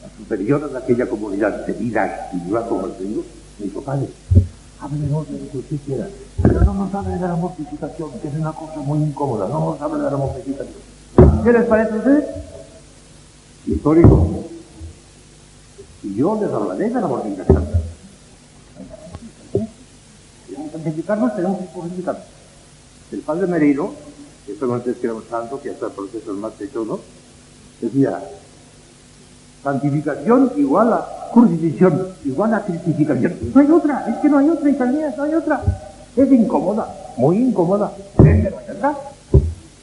la 0.02 0.16
superiora 0.16 0.68
de 0.68 0.78
aquella 0.78 1.08
comunidad 1.08 1.66
de 1.66 1.72
vida 1.72 2.04
activa, 2.04 2.66
como 2.66 2.86
el 2.86 2.98
digo, 2.98 3.24
me 3.58 3.66
dijo, 3.66 3.82
padre, 3.82 4.08
háblenos 4.80 5.28
de 5.28 5.38
lo 5.38 5.50
que 5.50 5.58
usted 5.58 5.76
quiera, 5.84 6.08
pero 6.42 6.60
no 6.64 6.74
nos 6.74 6.94
hable 6.94 7.14
de 7.14 7.20
la 7.20 7.34
mortificación, 7.34 8.10
que 8.20 8.28
es 8.28 8.34
una 8.34 8.52
cosa 8.52 8.80
muy 8.80 8.98
incómoda, 8.98 9.48
no 9.48 9.60
nos 9.60 9.80
hable 9.80 10.04
de 10.04 10.10
la 10.10 10.16
mortificación. 10.16 10.96
¿Qué 11.44 11.52
les 11.52 11.64
parece 11.64 11.92
a 11.92 11.96
ustedes? 11.96 12.24
Histórico. 13.67 14.44
Y 16.03 16.15
yo 16.15 16.39
les 16.41 16.51
hablaré 16.51 16.89
de 16.89 17.01
la 17.01 17.06
mortificación. 17.06 17.67
Tenemos 20.46 20.73
santificarnos, 20.73 21.37
tenemos 21.37 21.58
que 21.58 21.65
purificarnos. 21.67 22.25
El 23.13 23.20
padre 23.20 23.46
Merino, 23.46 23.93
que 24.44 24.53
esto 24.53 24.67
no 24.67 24.77
es 24.77 24.82
que 24.82 25.06
era 25.06 25.15
un 25.15 25.25
santo, 25.29 25.61
que 25.61 25.70
hasta 25.70 25.87
el 25.87 25.93
proceso 25.93 26.32
es 26.32 26.39
más 26.39 26.53
todo, 26.73 27.01
decía, 27.81 28.20
santificación 29.63 30.53
igual 30.56 30.93
a 30.93 31.31
crucifixión, 31.32 32.08
igual 32.25 32.55
a 32.55 32.65
critificación. 32.65 33.37
No 33.53 33.61
hay 33.61 33.70
otra, 33.70 34.06
es 34.08 34.17
que 34.19 34.29
no 34.29 34.39
hay 34.39 34.49
otra, 34.49 34.70
Isaías, 34.70 35.17
no 35.17 35.25
hay 35.25 35.35
otra. 35.35 35.63
Es 36.17 36.32
incómoda, 36.32 36.89
muy 37.17 37.39
incómoda, 37.39 37.93
pero 38.17 38.56
verdad. 38.67 38.96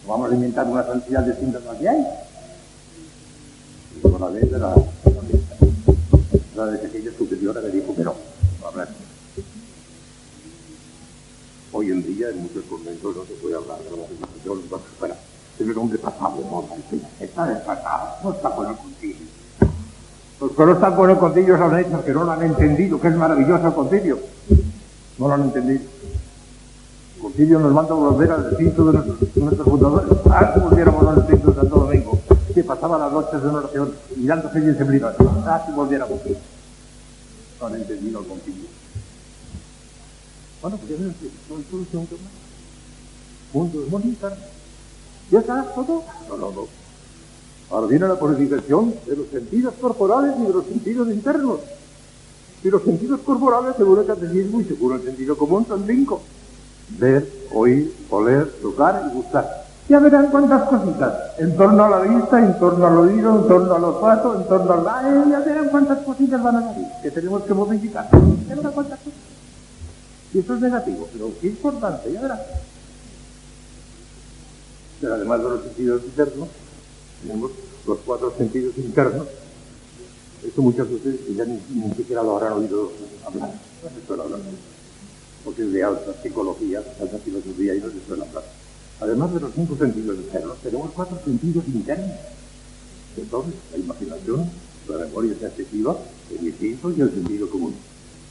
Vamos 0.08 0.32
a 0.32 0.36
inventar 0.36 0.68
una 0.68 0.84
santidad 0.84 1.24
distinta 1.24 1.60
de 1.60 1.66
la 1.66 1.78
que 1.78 1.90
hay 1.90 2.06
con 4.13 4.22
la 4.22 4.39
ley 4.39 4.48
de 4.48 4.60
la, 4.60 4.75
la 6.55 6.65
de 6.67 6.86
aquella 6.86 7.12
superiora 7.17 7.62
me 7.62 7.70
dijo 7.70 7.96
que 7.96 8.03
no, 8.03 8.13
hablar. 8.63 8.88
Hoy 11.72 11.89
en 11.89 12.03
día 12.03 12.29
en 12.29 12.43
muchos 12.43 12.63
conventos 12.65 13.15
no 13.15 13.24
se 13.25 13.34
puede 13.41 13.55
hablar 13.55 13.79
de 13.79 13.89
la 13.89 14.05
religión, 14.05 14.62
no 14.70 14.77
se 14.77 14.84
fuera. 15.00 15.15
Es 15.60 15.65
un 15.67 15.77
hombre 15.79 15.98
pasado 15.98 16.38
de 16.38 16.43
moda, 16.43 16.67
está 17.20 17.46
desfasado, 17.48 18.10
no 18.24 18.34
está 18.34 18.50
con 18.51 18.67
el 18.67 18.75
concilio. 18.75 19.27
Los 20.39 20.51
que 20.51 20.65
no 20.65 20.74
están 20.74 20.96
con 20.96 21.10
el 21.10 21.17
concilio 21.17 21.58
son 21.58 21.79
hechos 21.79 22.05
que 22.05 22.13
no 22.13 22.24
lo 22.24 22.32
han 22.32 22.43
entendido, 22.43 23.01
que 23.01 23.08
es 23.08 23.15
maravilloso 23.15 23.67
el 23.67 23.74
concilio. 23.74 24.20
No 25.17 25.27
lo 25.27 25.34
han 25.34 25.41
entendido. 25.41 25.82
El 27.15 27.22
concilio 27.22 27.60
nos 27.60 27.74
manda 27.74 27.91
a 27.91 27.96
volver 27.96 28.29
al 28.29 28.51
espíritu 28.51 28.86
de 28.86 28.93
nuestros, 28.93 29.38
nuestros 29.38 29.67
fundadores. 29.67 30.17
Ah, 30.29 30.53
volviéramos 30.63 31.08
al 31.08 31.17
espíritu 31.17 31.50
de 31.50 31.55
Santo 31.55 31.75
Domingo 31.79 32.23
que 32.53 32.63
pasaba 32.63 32.98
las 32.98 33.12
noches 33.12 33.41
una 33.43 33.60
oración 33.60 33.93
mirándose 34.15 34.60
y 34.60 34.75
sembrino. 34.75 35.07
Ah, 35.45 35.63
si 35.65 35.72
volviera 35.72 36.05
a 36.05 36.07
cumplir. 36.07 36.38
No 37.60 37.67
han 37.67 37.75
entendido 37.75 38.19
el 38.19 38.27
concilio. 38.27 38.65
Bueno, 40.62 40.77
pues 40.77 40.89
ya 40.91 40.98
no 41.05 41.10
es 41.60 41.67
solución 41.69 42.07
que 42.07 42.15
más. 42.15 42.31
Punto 43.51 43.81
de 43.81 43.89
monitor. 43.89 44.33
¿Ya 45.31 45.39
está 45.39 45.63
todo? 45.74 46.03
No, 46.29 46.38
no, 46.38 46.51
no. 46.51 46.67
Ahora 47.69 47.88
viene 47.88 48.07
la 48.07 48.19
purificación 48.19 48.93
de 49.05 49.15
los 49.15 49.27
sentidos 49.29 49.74
corporales 49.81 50.36
y 50.39 50.43
de 50.43 50.53
los 50.53 50.65
sentidos 50.65 51.07
internos. 51.10 51.60
Y 52.63 52.69
los 52.69 52.83
sentidos 52.83 53.19
corporales, 53.22 53.75
según 53.77 54.00
el 54.00 54.05
catecismo 54.05 54.62
y 54.62 54.65
según 54.65 54.93
el 54.93 55.03
sentido 55.03 55.38
común, 55.38 55.65
son 55.67 55.86
cinco. 55.88 56.22
Ver, 57.00 57.27
oír, 57.51 57.93
oler, 58.10 58.51
tocar 58.62 59.10
y 59.10 59.15
gustar. 59.15 59.62
Ya 59.90 60.00
verán 60.00 60.28
cuántas 60.28 60.70
cositas. 60.70 61.13
En 61.38 61.58
torno 61.58 61.84
a 61.84 61.90
la 61.90 62.00
vista, 62.00 62.40
en 62.40 62.58
torno 62.58 62.88
al 62.88 62.98
oído, 62.98 63.42
en 63.42 63.48
torno 63.48 63.75
a 63.75 63.80
los 63.80 63.96
pasos, 63.98 64.38
en 64.38 64.48
torno 64.48 64.74
al 64.74 65.06
aire, 65.06 65.30
ya 65.30 65.40
verán 65.40 65.70
cuántas 65.70 66.00
cositas 66.00 66.42
van 66.42 66.56
a 66.56 66.62
salir, 66.62 66.88
que 67.02 67.12
tenemos 67.12 67.44
que 67.44 67.54
modificar. 67.54 68.08
Ya 68.48 68.56
verán 68.56 68.72
cuántas 68.72 69.00
cosas. 69.00 69.20
Y 70.34 70.40
eso 70.40 70.56
es 70.56 70.62
negativo, 70.62 71.08
pero 71.12 71.32
qué 71.40 71.48
importante, 71.48 72.12
ya 72.12 72.22
verán. 72.22 72.40
Pero 75.02 75.16
además 75.16 75.40
de 75.40 75.50
los 75.50 75.62
sentidos 75.63 76.02
internos, 76.06 76.48
tenemos 77.22 77.52
los 77.86 77.98
cuatro 78.06 78.34
sentidos 78.38 78.78
internos. 78.78 79.28
Esto 80.44 80.62
muchas 80.62 80.90
veces 80.90 81.20
ya 81.36 81.46
ni, 81.46 81.60
siquiera 81.96 82.24
lo 82.24 82.38
habrán 82.38 82.54
oído 82.54 82.92
hablar. 83.25 83.52
No 83.84 83.90
se 83.90 84.08
suele 84.08 84.24
hablar. 84.24 84.40
Porque 85.44 85.62
es 85.62 85.72
de 85.72 85.84
alta 85.84 86.13
psicología, 86.22 86.82
alta 87.02 87.18
filosofía 87.18 87.75
y 87.75 87.80
no 87.80 87.88
se 87.88 88.06
suele 88.08 88.24
hablar. 88.24 88.33
Además 89.13 89.32
de 89.36 89.41
los 89.41 89.51
cinco 89.53 89.77
sentidos 89.77 90.17
externos, 90.17 90.58
tenemos 90.63 90.89
cuatro 90.96 91.20
sentidos 91.24 91.63
internos. 91.67 92.10
Entonces, 93.15 93.53
la 93.72 93.77
imaginación, 93.77 94.50
la 94.89 95.05
memoria 95.05 95.36
sensitiva, 95.39 95.96
el 96.32 96.48
instinto 96.48 96.89
y 96.89 97.01
el 97.01 97.12
sentido 97.12 97.48
común. 97.48 97.75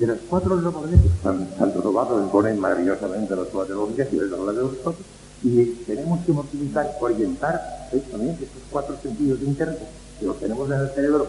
De 0.01 0.09
las 0.09 0.19
cuatro 0.29 0.59
están 0.59 1.47
tanto 1.57 1.83
robados 1.83 2.29
ponen 2.33 2.59
maravillosamente 2.59 3.37
las 3.37 3.47
cuatro 3.47 3.77
lógicas 3.77 4.09
y 4.11 4.17
las 4.17 4.31
de 4.31 4.37
los 4.37 4.73
cuatro, 4.83 5.05
y 5.45 5.67
tenemos 5.87 6.19
que 6.27 6.33
multiplicar, 6.33 6.97
orientar 7.01 7.89
también 8.11 8.33
estos 8.33 8.49
cuatro 8.69 8.97
sentidos 9.01 9.39
internos 9.41 9.77
que 10.19 10.27
los 10.27 10.41
tenemos 10.41 10.69
en 10.69 10.81
el 10.81 10.89
cerebro. 10.89 11.29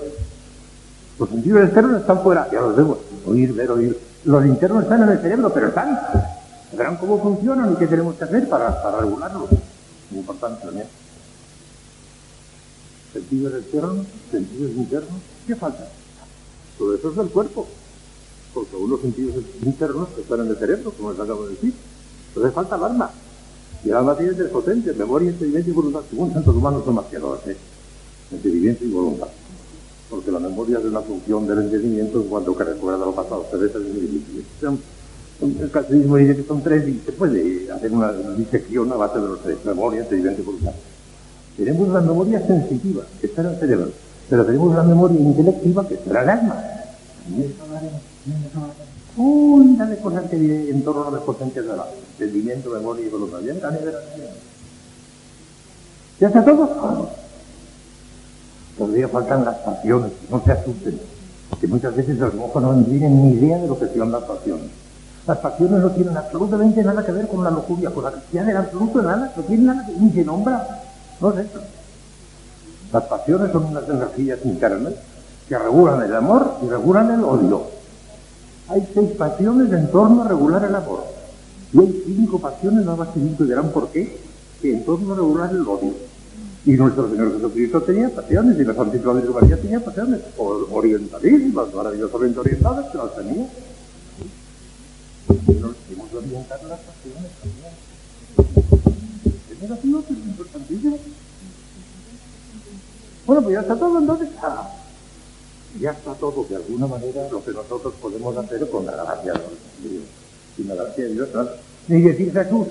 Los 1.19 1.29
sentidos 1.29 1.65
externos 1.65 2.01
están 2.01 2.23
fuera, 2.23 2.49
ya 2.51 2.59
los 2.59 2.75
vemos, 2.75 2.97
oír, 3.27 3.53
ver, 3.53 3.69
oír. 3.69 3.99
Los 4.25 4.45
internos 4.47 4.81
están 4.81 5.03
en 5.03 5.09
el 5.09 5.19
cerebro, 5.19 5.53
pero 5.53 5.67
están. 5.67 5.99
Verán 6.75 6.97
cómo 6.97 7.21
funcionan 7.21 7.73
y 7.73 7.75
qué 7.75 7.87
tenemos 7.87 8.15
que 8.15 8.23
hacer 8.23 8.49
para, 8.49 8.81
para 8.81 8.99
regularlos. 8.99 9.49
Muy 10.09 10.19
importante 10.19 10.65
también. 10.65 10.87
Sentidos 13.13 13.53
externos, 13.53 14.07
sentidos 14.31 14.71
internos, 14.71 15.21
¿qué 15.45 15.55
falta? 15.55 15.87
Todo 16.77 16.95
eso 16.95 17.11
es 17.11 17.15
del 17.15 17.29
cuerpo 17.29 17.67
porque 18.53 18.75
unos 18.75 19.01
sentidos 19.01 19.35
internos 19.63 20.09
que 20.09 20.21
están 20.21 20.41
en 20.41 20.47
el 20.49 20.57
cerebro, 20.57 20.91
como 20.91 21.11
les 21.11 21.19
acabo 21.19 21.45
de 21.45 21.55
decir. 21.55 21.73
Entonces 22.29 22.53
falta 22.53 22.75
el 22.75 22.83
alma. 22.83 23.11
Y 23.83 23.89
el 23.89 23.95
alma 23.95 24.15
tiene 24.15 24.33
tres 24.33 24.49
potentes, 24.49 24.95
memoria, 24.95 25.29
entendimiento 25.29 25.69
y 25.69 25.73
voluntad. 25.73 26.01
Según 26.09 26.33
santos 26.33 26.55
humanos 26.55 26.85
son 26.85 26.95
más 26.95 27.05
que 27.05 27.17
dos, 27.17 27.39
¿eh? 27.47 27.57
entendimiento 28.31 28.85
y 28.85 28.91
voluntad. 28.91 29.27
Porque 30.09 30.31
la 30.31 30.39
memoria 30.39 30.77
es 30.79 30.85
una 30.85 31.01
función 31.01 31.47
del 31.47 31.59
entendimiento 31.63 32.21
en 32.21 32.27
cuanto 32.27 32.55
que 32.55 32.63
recuerda 32.63 33.05
lo 33.05 33.15
pasado. 33.15 33.45
Pero 33.51 33.65
es 33.65 33.71
el 35.41 35.71
catecismo 35.71 36.17
dice 36.17 36.37
que 36.37 36.43
son 36.43 36.61
tres 36.61 36.87
y 36.87 37.01
se 37.05 37.11
puede 37.11 37.71
hacer 37.71 37.91
una 37.91 38.11
disección 38.11 38.91
a 38.91 38.95
base 38.95 39.19
de 39.19 39.27
los 39.27 39.41
tres, 39.41 39.57
memoria, 39.65 40.01
entendimiento 40.01 40.41
y 40.41 40.45
voluntad. 40.45 40.73
Tenemos 41.57 41.87
la 41.89 42.01
memoria 42.01 42.45
sensitiva, 42.45 43.03
que 43.19 43.27
está 43.27 43.41
en 43.41 43.47
el 43.47 43.55
cerebro, 43.57 43.91
pero 44.29 44.45
tenemos 44.45 44.75
la 44.75 44.83
memoria 44.83 45.19
intelectiva, 45.19 45.87
que 45.87 45.95
está 45.95 46.09
en 46.09 46.17
el 46.17 46.29
alma. 46.29 46.63
Uy, 49.15 49.75
de 49.75 49.97
cosas 49.97 50.29
que 50.29 50.37
viene 50.37 50.69
en 50.69 50.83
torno 50.83 51.07
a 51.07 51.11
las 51.11 51.21
potencias 51.21 51.65
de 51.65 51.77
la 51.77 51.85
entendimiento, 52.19 52.71
memoria 52.71 53.05
y 53.05 53.09
voluntad. 53.09 53.39
Ya 53.41 53.53
¿Ya 56.19 56.27
está 56.27 56.45
todo? 56.45 57.09
Todavía 58.77 59.07
faltan 59.07 59.45
las 59.45 59.57
pasiones, 59.57 60.11
no 60.31 60.43
se 60.43 60.51
asusten, 60.51 60.99
porque 61.49 61.67
muchas 61.67 61.95
veces 61.95 62.17
los 62.17 62.33
mojos 62.33 62.61
no 62.61 62.83
tienen 62.85 63.23
ni 63.23 63.33
idea 63.33 63.59
de 63.59 63.67
lo 63.67 63.77
que 63.77 63.87
son 63.87 64.11
las 64.11 64.23
pasiones. 64.23 64.82
Las 65.25 65.37
pasiones 65.37 65.81
no 65.81 65.89
tienen 65.91 66.17
absolutamente 66.17 66.83
nada 66.83 67.05
que 67.05 67.11
ver 67.13 67.27
con 67.27 67.43
la 67.43 67.49
lujuria, 67.49 67.89
con 67.91 68.03
la 68.03 68.11
cristiana 68.11 68.51
en 68.51 68.57
absoluto 68.57 69.01
nada, 69.01 69.31
no 69.35 69.43
tienen 69.43 69.67
nada 69.67 69.85
que 69.85 69.93
ni 69.93 70.11
se 70.11 70.25
nombra. 70.25 70.83
No 71.21 71.31
es 71.31 71.45
eso. 71.45 71.59
Las 72.91 73.03
pasiones 73.03 73.51
son 73.51 73.65
unas 73.65 73.87
energías 73.87 74.39
internas 74.43 74.93
que 75.47 75.57
regulan 75.57 76.03
el 76.03 76.15
amor 76.15 76.55
y 76.61 76.67
regulan 76.67 77.11
el 77.11 77.23
odio. 77.23 77.63
Hay 78.69 78.87
seis 78.93 79.11
pasiones 79.11 79.71
en 79.71 79.89
torno 79.91 80.23
a 80.23 80.27
regular 80.27 80.63
el 80.65 80.75
amor. 80.75 81.05
Y 81.71 81.79
hay 81.79 82.03
cinco 82.05 82.39
pasiones, 82.39 82.85
nada 82.85 82.97
más 82.97 83.09
que 83.09 83.19
cinco, 83.19 83.45
y 83.45 83.47
verán 83.47 83.69
por 83.69 83.87
qué, 83.89 84.19
que 84.61 84.73
en 84.73 84.85
torno 84.85 85.13
a 85.13 85.15
regular 85.15 85.49
el 85.51 85.61
odio. 85.61 85.93
Y 86.65 86.73
nuestro 86.73 87.09
Señor 87.09 87.33
Jesucristo 87.33 87.81
tenía 87.81 88.09
pasiones, 88.09 88.59
y 88.59 88.63
la 88.63 88.73
Santísima 88.73 89.13
Virgen 89.13 89.33
María 89.33 89.57
tenía 89.57 89.79
pasiones, 89.83 90.21
orientadísimas, 90.37 91.73
maravillosamente 91.73 92.39
orientadas, 92.39 92.85
pero 92.91 93.05
las 93.05 93.15
tenía. 93.15 93.47
Tenemos 95.27 96.09
que 96.09 96.17
orientar 96.17 96.63
las 96.63 96.79
pasiones 96.79 97.31
también. 97.41 97.73
Es 99.51 99.61
negativo, 99.61 100.03
pero 100.07 100.19
es 100.19 100.25
importantísimo. 100.25 100.97
Bueno, 103.25 103.41
pues 103.41 103.53
ya 103.53 103.61
está 103.61 103.75
todo 103.75 103.99
entonces. 103.99 104.29
Ah 104.41 104.79
ya 105.79 105.91
está 105.91 106.13
todo 106.13 106.45
de 106.47 106.55
alguna 106.55 106.87
manera 106.87 107.27
lo 107.31 107.43
que 107.43 107.51
nosotros 107.51 107.93
podemos 108.01 108.35
hacer 108.37 108.69
con 108.69 108.85
la 108.85 108.93
gracia 108.93 109.33
de 109.33 109.89
Dios. 109.89 110.03
Sin 110.55 110.67
la 110.67 110.75
gracia 110.75 111.05
de 111.05 111.13
Dios, 111.13 111.29
¿no? 111.33 111.47
Ni 111.87 112.01
decir 112.01 112.31
Jesús. 112.31 112.67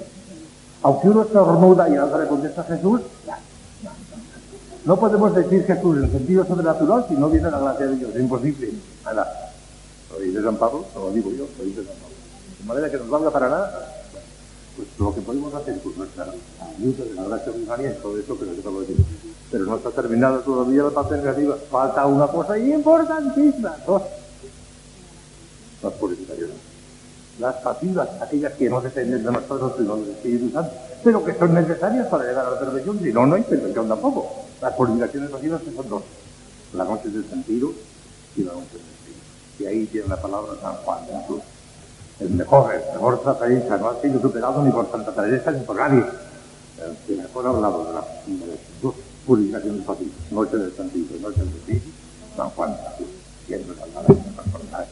Aunque 0.82 1.08
uno 1.08 1.22
estornuda 1.22 1.88
y 1.88 1.96
ahora 1.96 2.18
le 2.18 2.28
contesta 2.28 2.64
Jesús, 2.64 3.00
ya. 3.26 3.38
No 4.84 4.98
podemos 4.98 5.34
decir 5.34 5.64
Jesús 5.64 5.96
en 5.96 6.10
sentido 6.10 6.44
sobrenatural 6.44 7.06
si 7.08 7.14
no 7.14 7.28
viene 7.28 7.50
la 7.50 7.58
gracia 7.58 7.86
de 7.86 7.96
Dios. 7.96 8.14
Es 8.14 8.20
imposible. 8.20 8.70
Nada. 9.04 9.52
Lo 10.10 10.18
dice 10.18 10.42
San 10.42 10.56
Pablo, 10.56 10.84
no 10.94 11.00
lo 11.00 11.12
digo 11.12 11.30
yo, 11.30 11.46
lo 11.58 11.64
dice 11.64 11.84
San 11.84 11.94
Pablo. 11.94 12.11
De 12.62 12.68
manera 12.68 12.90
que 12.90 12.96
nos 12.96 13.10
valga 13.10 13.30
para 13.30 13.48
nada. 13.48 13.88
Pues 14.76 14.88
lo 14.98 15.14
que 15.14 15.20
podemos 15.20 15.52
hacer 15.54 15.78
con 15.82 15.98
nuestra 15.98 16.24
ayuda 16.24 17.04
de 17.04 17.28
la 17.28 17.36
de 17.36 17.66
María 17.66 17.90
es 17.90 18.00
todo 18.00 18.18
eso 18.18 18.38
que 18.38 18.58
acabo 18.58 18.80
de 18.80 18.86
decir 18.86 19.04
pero 19.52 19.66
no 19.66 19.76
está 19.76 19.90
terminada 19.90 20.40
todavía 20.40 20.84
la 20.84 20.90
parte 20.90 21.16
negativa. 21.18 21.56
Falta 21.70 22.06
una 22.06 22.26
cosa 22.26 22.58
importantísima, 22.58 23.76
dos. 23.86 24.02
Las 25.82 25.92
purificaciones. 25.92 26.56
Las 27.38 27.56
pasivas, 27.56 28.08
aquellas 28.20 28.54
que 28.54 28.70
no 28.70 28.80
dependen 28.80 29.22
de 29.22 29.30
nosotros, 29.30 29.74
sino 29.76 29.96
del 29.96 30.10
Espíritu 30.10 30.50
Santo, 30.50 30.72
pero 31.04 31.22
que 31.22 31.34
son 31.34 31.52
necesarias 31.52 32.08
para 32.08 32.24
llegar 32.24 32.46
a 32.46 32.50
la 32.52 32.60
perfección, 32.60 32.98
si 33.00 33.12
no, 33.12 33.26
no 33.26 33.34
hay 33.34 33.42
perfección 33.42 33.88
tampoco. 33.88 34.46
Las 34.62 34.72
purificaciones 34.74 35.30
pasivas 35.30 35.60
son 35.76 35.88
dos. 35.88 36.02
La 36.72 36.84
noche 36.84 37.10
del 37.10 37.28
sentido 37.28 37.72
y 38.36 38.44
la 38.44 38.52
noche 38.52 38.72
del 38.72 38.80
espíritu. 38.80 39.20
Y 39.58 39.66
ahí 39.66 39.86
tiene 39.86 40.08
la 40.08 40.20
palabra 40.20 40.52
San 40.62 40.76
Juan 40.76 41.06
de 41.06 41.12
Jesús. 41.12 41.42
El 42.22 42.30
mejor, 42.30 42.72
el 42.72 42.80
mejor 42.94 43.38
Teresa 43.38 43.76
no 43.78 43.88
ha 43.88 44.00
sido 44.00 44.20
superado 44.20 44.62
ni 44.62 44.70
por 44.70 44.88
Santa 44.90 45.12
Teresa 45.12 45.50
ni 45.50 45.60
por 45.64 45.76
nadie. 45.76 46.04
El 47.08 47.16
mejor 47.16 47.46
hablado 47.48 47.84
de 47.86 47.94
las 47.94 48.04
dos 48.80 48.94
purificación 49.26 49.82
fácil, 49.84 50.12
noche 50.30 50.56
del 50.56 50.72
Santísimo, 50.76 51.20
noche 51.20 51.40
del 51.40 51.48
Espíritu, 51.48 51.88
San 52.36 52.50
Juan, 52.50 52.76
siempre 53.46 53.74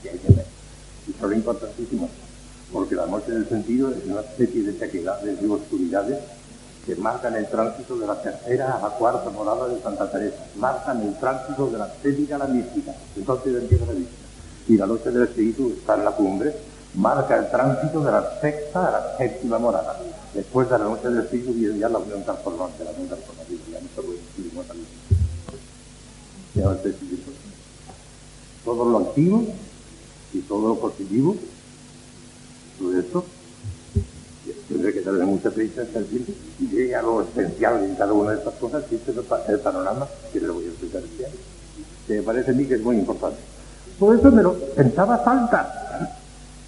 y 0.05 0.09
hay 0.09 0.19
que 0.19 0.33
ver. 0.33 0.47
Y 1.09 1.13
son 1.21 1.35
importantísimos, 1.35 2.11
porque 2.73 2.95
la 2.95 3.07
noche 3.07 3.33
del 3.33 3.49
sentido 3.49 3.91
es 3.91 4.05
una 4.07 4.21
especie 4.21 4.63
de 4.63 4.79
sequedades 4.79 5.41
de 5.41 5.49
oscuridades 5.49 6.19
que 6.87 6.97
marcan 6.97 7.37
el 7.37 7.47
tránsito 7.49 7.97
de 7.99 8.07
la 8.07 8.21
tercera 8.21 8.77
a 8.77 8.83
la 8.83 8.89
cuarta 8.91 9.31
morada 9.31 9.69
de 9.69 9.81
Santa 9.81 10.11
Teresa, 10.11 10.45
marcan 10.57 11.01
el 11.03 11.15
tránsito 11.19 11.71
de 11.71 11.79
la 11.79 11.87
estética 11.87 12.37
a 12.37 12.39
la 12.39 12.47
mística, 12.47 12.93
entonces 13.17 13.55
empieza 13.55 13.87
la 13.87 13.93
mística. 13.93 14.17
Y 14.69 14.77
la 14.77 14.87
noche 14.87 15.11
del 15.11 15.25
Espíritu 15.25 15.75
está 15.77 15.97
en 15.97 16.05
la 16.05 16.13
cumbre, 16.13 16.55
marca 16.95 17.39
el 17.39 17.51
tránsito 17.51 18.03
de 18.03 18.11
la 18.11 18.41
sexta 18.41 18.89
a 18.89 18.91
la 18.91 19.17
séptima 19.17 19.59
morada. 19.59 19.99
Después 20.35 20.69
de 20.69 20.79
la 20.79 20.85
noche 20.85 21.09
del 21.09 21.25
Espíritu 21.25 21.53
viene 21.53 21.79
ya 21.79 21.89
la 21.89 21.99
unión 21.99 22.23
transformante, 22.25 22.85
la 22.85 22.91
unión 22.91 23.09
transformativa, 23.09 23.61
ya 23.73 23.81
no 23.81 23.89
se 23.95 24.03
puede 24.03 24.19
decir 24.19 24.53
Ya 26.55 26.77
Todo 28.65 28.85
lo 28.91 28.99
activo 28.99 29.45
y 30.33 30.41
todo 30.41 30.69
lo 30.69 30.75
positivo, 30.77 31.37
todo 32.79 32.99
esto, 32.99 33.25
tendré 34.69 34.93
que 34.93 35.01
darle 35.03 35.25
mucha 35.25 35.51
prisa 35.51 35.83
hasta 35.83 35.99
el 35.99 36.27
y 36.59 36.67
llegue 36.69 36.95
a 36.95 37.03
lo 37.03 37.23
esencial 37.23 37.85
en 37.85 37.95
cada 37.95 38.13
una 38.13 38.33
de 38.33 38.39
estas 38.39 38.55
cosas, 38.55 38.85
y 38.91 38.97
este 38.97 39.13
es 39.13 39.17
el 39.49 39.61
panorama 39.61 40.07
que 40.33 40.41
le 40.41 40.49
voy 40.49 40.65
a 40.65 40.69
explicar 40.69 41.03
este 41.03 41.29
que 42.07 42.15
me 42.15 42.23
parece 42.23 42.51
a 42.51 42.55
mí 42.55 42.65
que 42.65 42.75
es 42.75 42.83
muy 42.83 42.97
importante. 42.97 43.39
Todo 43.99 44.15
eso 44.15 44.31
me 44.31 44.43
lo 44.43 44.55
pensaba 44.55 45.19
falta 45.19 45.80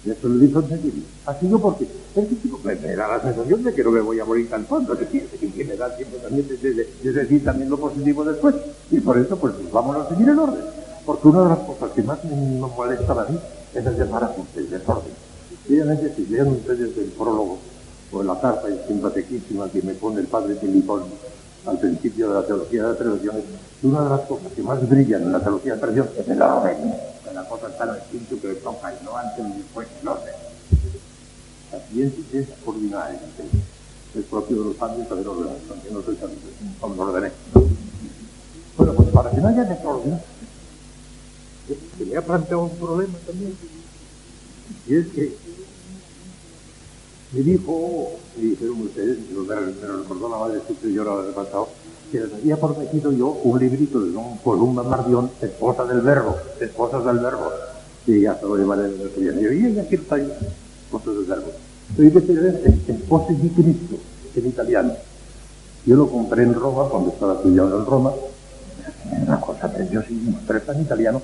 y 0.05 0.11
eso 0.11 0.27
lo 0.27 0.37
dijo 0.37 0.59
en 0.59 1.05
Ha 1.25 1.39
sido 1.39 1.59
porque 1.59 1.85
es 1.85 2.27
que, 2.27 2.49
me, 2.63 2.95
da 2.95 3.07
la 3.07 3.21
sensación 3.21 3.63
de 3.63 3.73
que 3.73 3.83
no 3.83 3.91
me 3.91 4.01
voy 4.01 4.19
a 4.19 4.25
morir 4.25 4.49
tan 4.49 4.65
pronto, 4.65 4.97
que, 4.97 5.07
que, 5.07 5.63
me 5.63 5.77
da 5.77 5.95
tiempo 5.95 6.17
también 6.17 6.45
de, 6.47 6.57
de, 6.57 7.11
decir 7.13 7.43
también 7.43 7.69
lo 7.69 7.77
positivo 7.77 8.25
después. 8.25 8.53
Y 8.91 8.99
por 8.99 9.17
eso, 9.17 9.37
pues, 9.37 9.53
vamos 9.71 9.95
a 9.95 10.09
seguir 10.09 10.27
el 10.27 10.39
orden. 10.39 10.63
Porque 11.05 11.27
una 11.29 11.43
de 11.43 11.49
las 11.49 11.59
cosas 11.59 11.91
que 11.91 12.03
más 12.03 12.23
me, 12.25 12.35
molesta 12.59 13.13
a 13.13 13.25
mí 13.29 13.39
es 13.73 13.85
el 13.85 13.97
desbarajuste, 13.97 14.59
el 14.59 14.69
desorden. 14.69 15.13
Obviamente, 15.69 16.13
si 16.15 16.25
lean 16.25 16.49
ustedes 16.49 16.97
el 16.97 17.11
prólogo 17.17 17.59
o 18.11 18.23
la 18.23 18.39
carta 18.39 18.67
simpaticísima 18.85 19.69
que 19.69 19.81
me 19.81 19.93
pone 19.93 20.19
el 20.19 20.27
padre 20.27 20.55
Filipón 20.55 21.03
al 21.65 21.79
principio 21.79 22.27
de 22.27 22.35
la 22.35 22.45
teología 22.45 22.83
de 22.83 22.89
la 22.89 22.97
tradición, 22.97 23.35
una 23.83 24.03
de 24.03 24.09
las 24.09 24.21
cosas 24.21 24.51
que 24.53 24.61
más 24.61 24.87
brillan 24.89 25.23
en 25.23 25.31
la 25.31 25.39
teología 25.39 25.75
de 25.75 25.77
la 25.77 25.81
tradición 25.81 26.09
es 26.19 26.27
el 26.27 26.41
orden 26.41 27.12
la 27.33 27.47
cosa 27.47 27.67
está 27.67 27.83
en 27.85 27.89
el 27.91 27.95
espíritu 27.97 28.39
que 28.39 28.47
le 28.47 28.55
toca 28.55 28.93
y 28.93 29.03
no 29.03 29.17
antes 29.17 29.45
ni 29.45 29.57
después, 29.57 29.87
no 30.03 30.15
sé. 30.17 30.31
La 31.71 31.79
ciencia 31.87 32.39
es 32.39 32.47
ordinaria. 32.65 33.19
es 34.15 34.25
propio 34.25 34.57
de 34.57 34.63
los 34.65 34.77
cambios 34.77 35.07
saber 35.07 35.27
ordenar, 35.27 35.55
también 35.67 35.93
lo 35.93 37.03
ordené. 37.03 37.31
Bueno, 38.77 38.93
pues 38.93 39.09
para 39.09 39.31
que 39.31 39.37
no 39.37 39.47
haya 39.47 39.63
desorden, 39.63 40.19
se 41.97 42.05
me 42.05 42.17
ha 42.17 42.21
planteado 42.21 42.63
un 42.63 42.77
problema 42.77 43.17
también, 43.25 43.55
y 44.87 44.95
es 44.95 45.07
que 45.07 45.35
me 47.31 47.41
dijo, 47.41 48.19
me 48.37 48.43
dijeron 48.43 48.81
ustedes, 48.81 49.17
me 49.29 49.35
lo, 49.35 50.03
recordó 50.03 50.29
la 50.29 50.37
madre 50.37 50.61
que 50.81 50.93
yo 50.93 51.03
lo 51.03 51.29
he 51.29 51.33
pasado, 51.33 51.69
que 52.13 52.19
les 52.19 52.31
había 52.31 52.57
prometido 52.57 53.11
yo 53.11 53.29
un 53.43 53.59
librito 53.59 53.99
de 53.99 54.15
un 54.15 54.37
Columba 54.37 54.83
Mardión, 54.83 55.31
esposa 55.41 55.83
del 55.85 56.01
verbo, 56.01 56.35
esposas 56.59 57.03
del 57.05 57.17
verbo, 57.17 57.49
y 58.05 58.21
ya 58.21 58.35
se 58.35 58.45
lo 58.45 58.55
llevaré 58.55 58.85
en 58.85 59.01
el 59.01 59.15
día. 59.15 59.31
Y 59.33 59.43
yo, 59.43 59.51
y 59.51 59.79
aquí 59.79 59.95
está 59.95 60.17
esposas 60.17 61.15
del 61.15 61.25
verbo. 61.25 61.51
Hay 61.97 62.11
que 62.11 62.21
tener 62.21 62.61
esposas 62.87 63.41
de 63.41 63.49
Cristo, 63.49 63.95
en 64.35 64.45
italiano. 64.45 64.93
Yo 65.87 65.95
lo 65.95 66.07
compré 66.07 66.43
en 66.43 66.53
Roma, 66.53 66.87
cuando 66.87 67.09
estaba 67.09 67.33
estudiando 67.33 67.79
en 67.79 67.85
Roma, 67.87 68.11
una 69.25 69.41
cosa 69.41 69.73
preciosísima, 69.73 70.39
pero 70.45 70.59
está 70.59 70.73
en 70.73 70.81
italiano, 70.81 71.19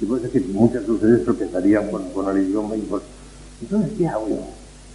y 0.00 0.06
puede 0.06 0.22
decir 0.22 0.44
que 0.44 0.52
muchas 0.52 0.84
de 0.84 0.90
ustedes 0.90 1.24
tropezarían 1.24 1.88
con, 1.88 2.02
con 2.10 2.36
el 2.36 2.48
idioma 2.48 2.74
y 2.74 2.80
pues, 2.80 3.02
Entonces, 3.60 3.92
¿qué 3.96 4.08
hago 4.08 4.28
yo? 4.28 4.40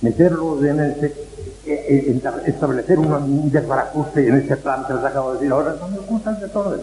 Meterlo 0.01 0.65
en 0.65 0.81
eh, 0.81 1.13
establecer 1.73 2.99
un 2.99 3.51
desbarajuste 3.51 4.27
en 4.27 4.35
ese 4.35 4.57
plan 4.57 4.85
que 4.85 4.93
les 4.93 5.03
acabo 5.03 5.33
de 5.33 5.39
decir 5.39 5.51
ahora, 5.51 5.75
no 5.79 5.87
me 5.89 5.97
gusta 5.99 6.31
el 6.31 6.39
desorden. 6.39 6.81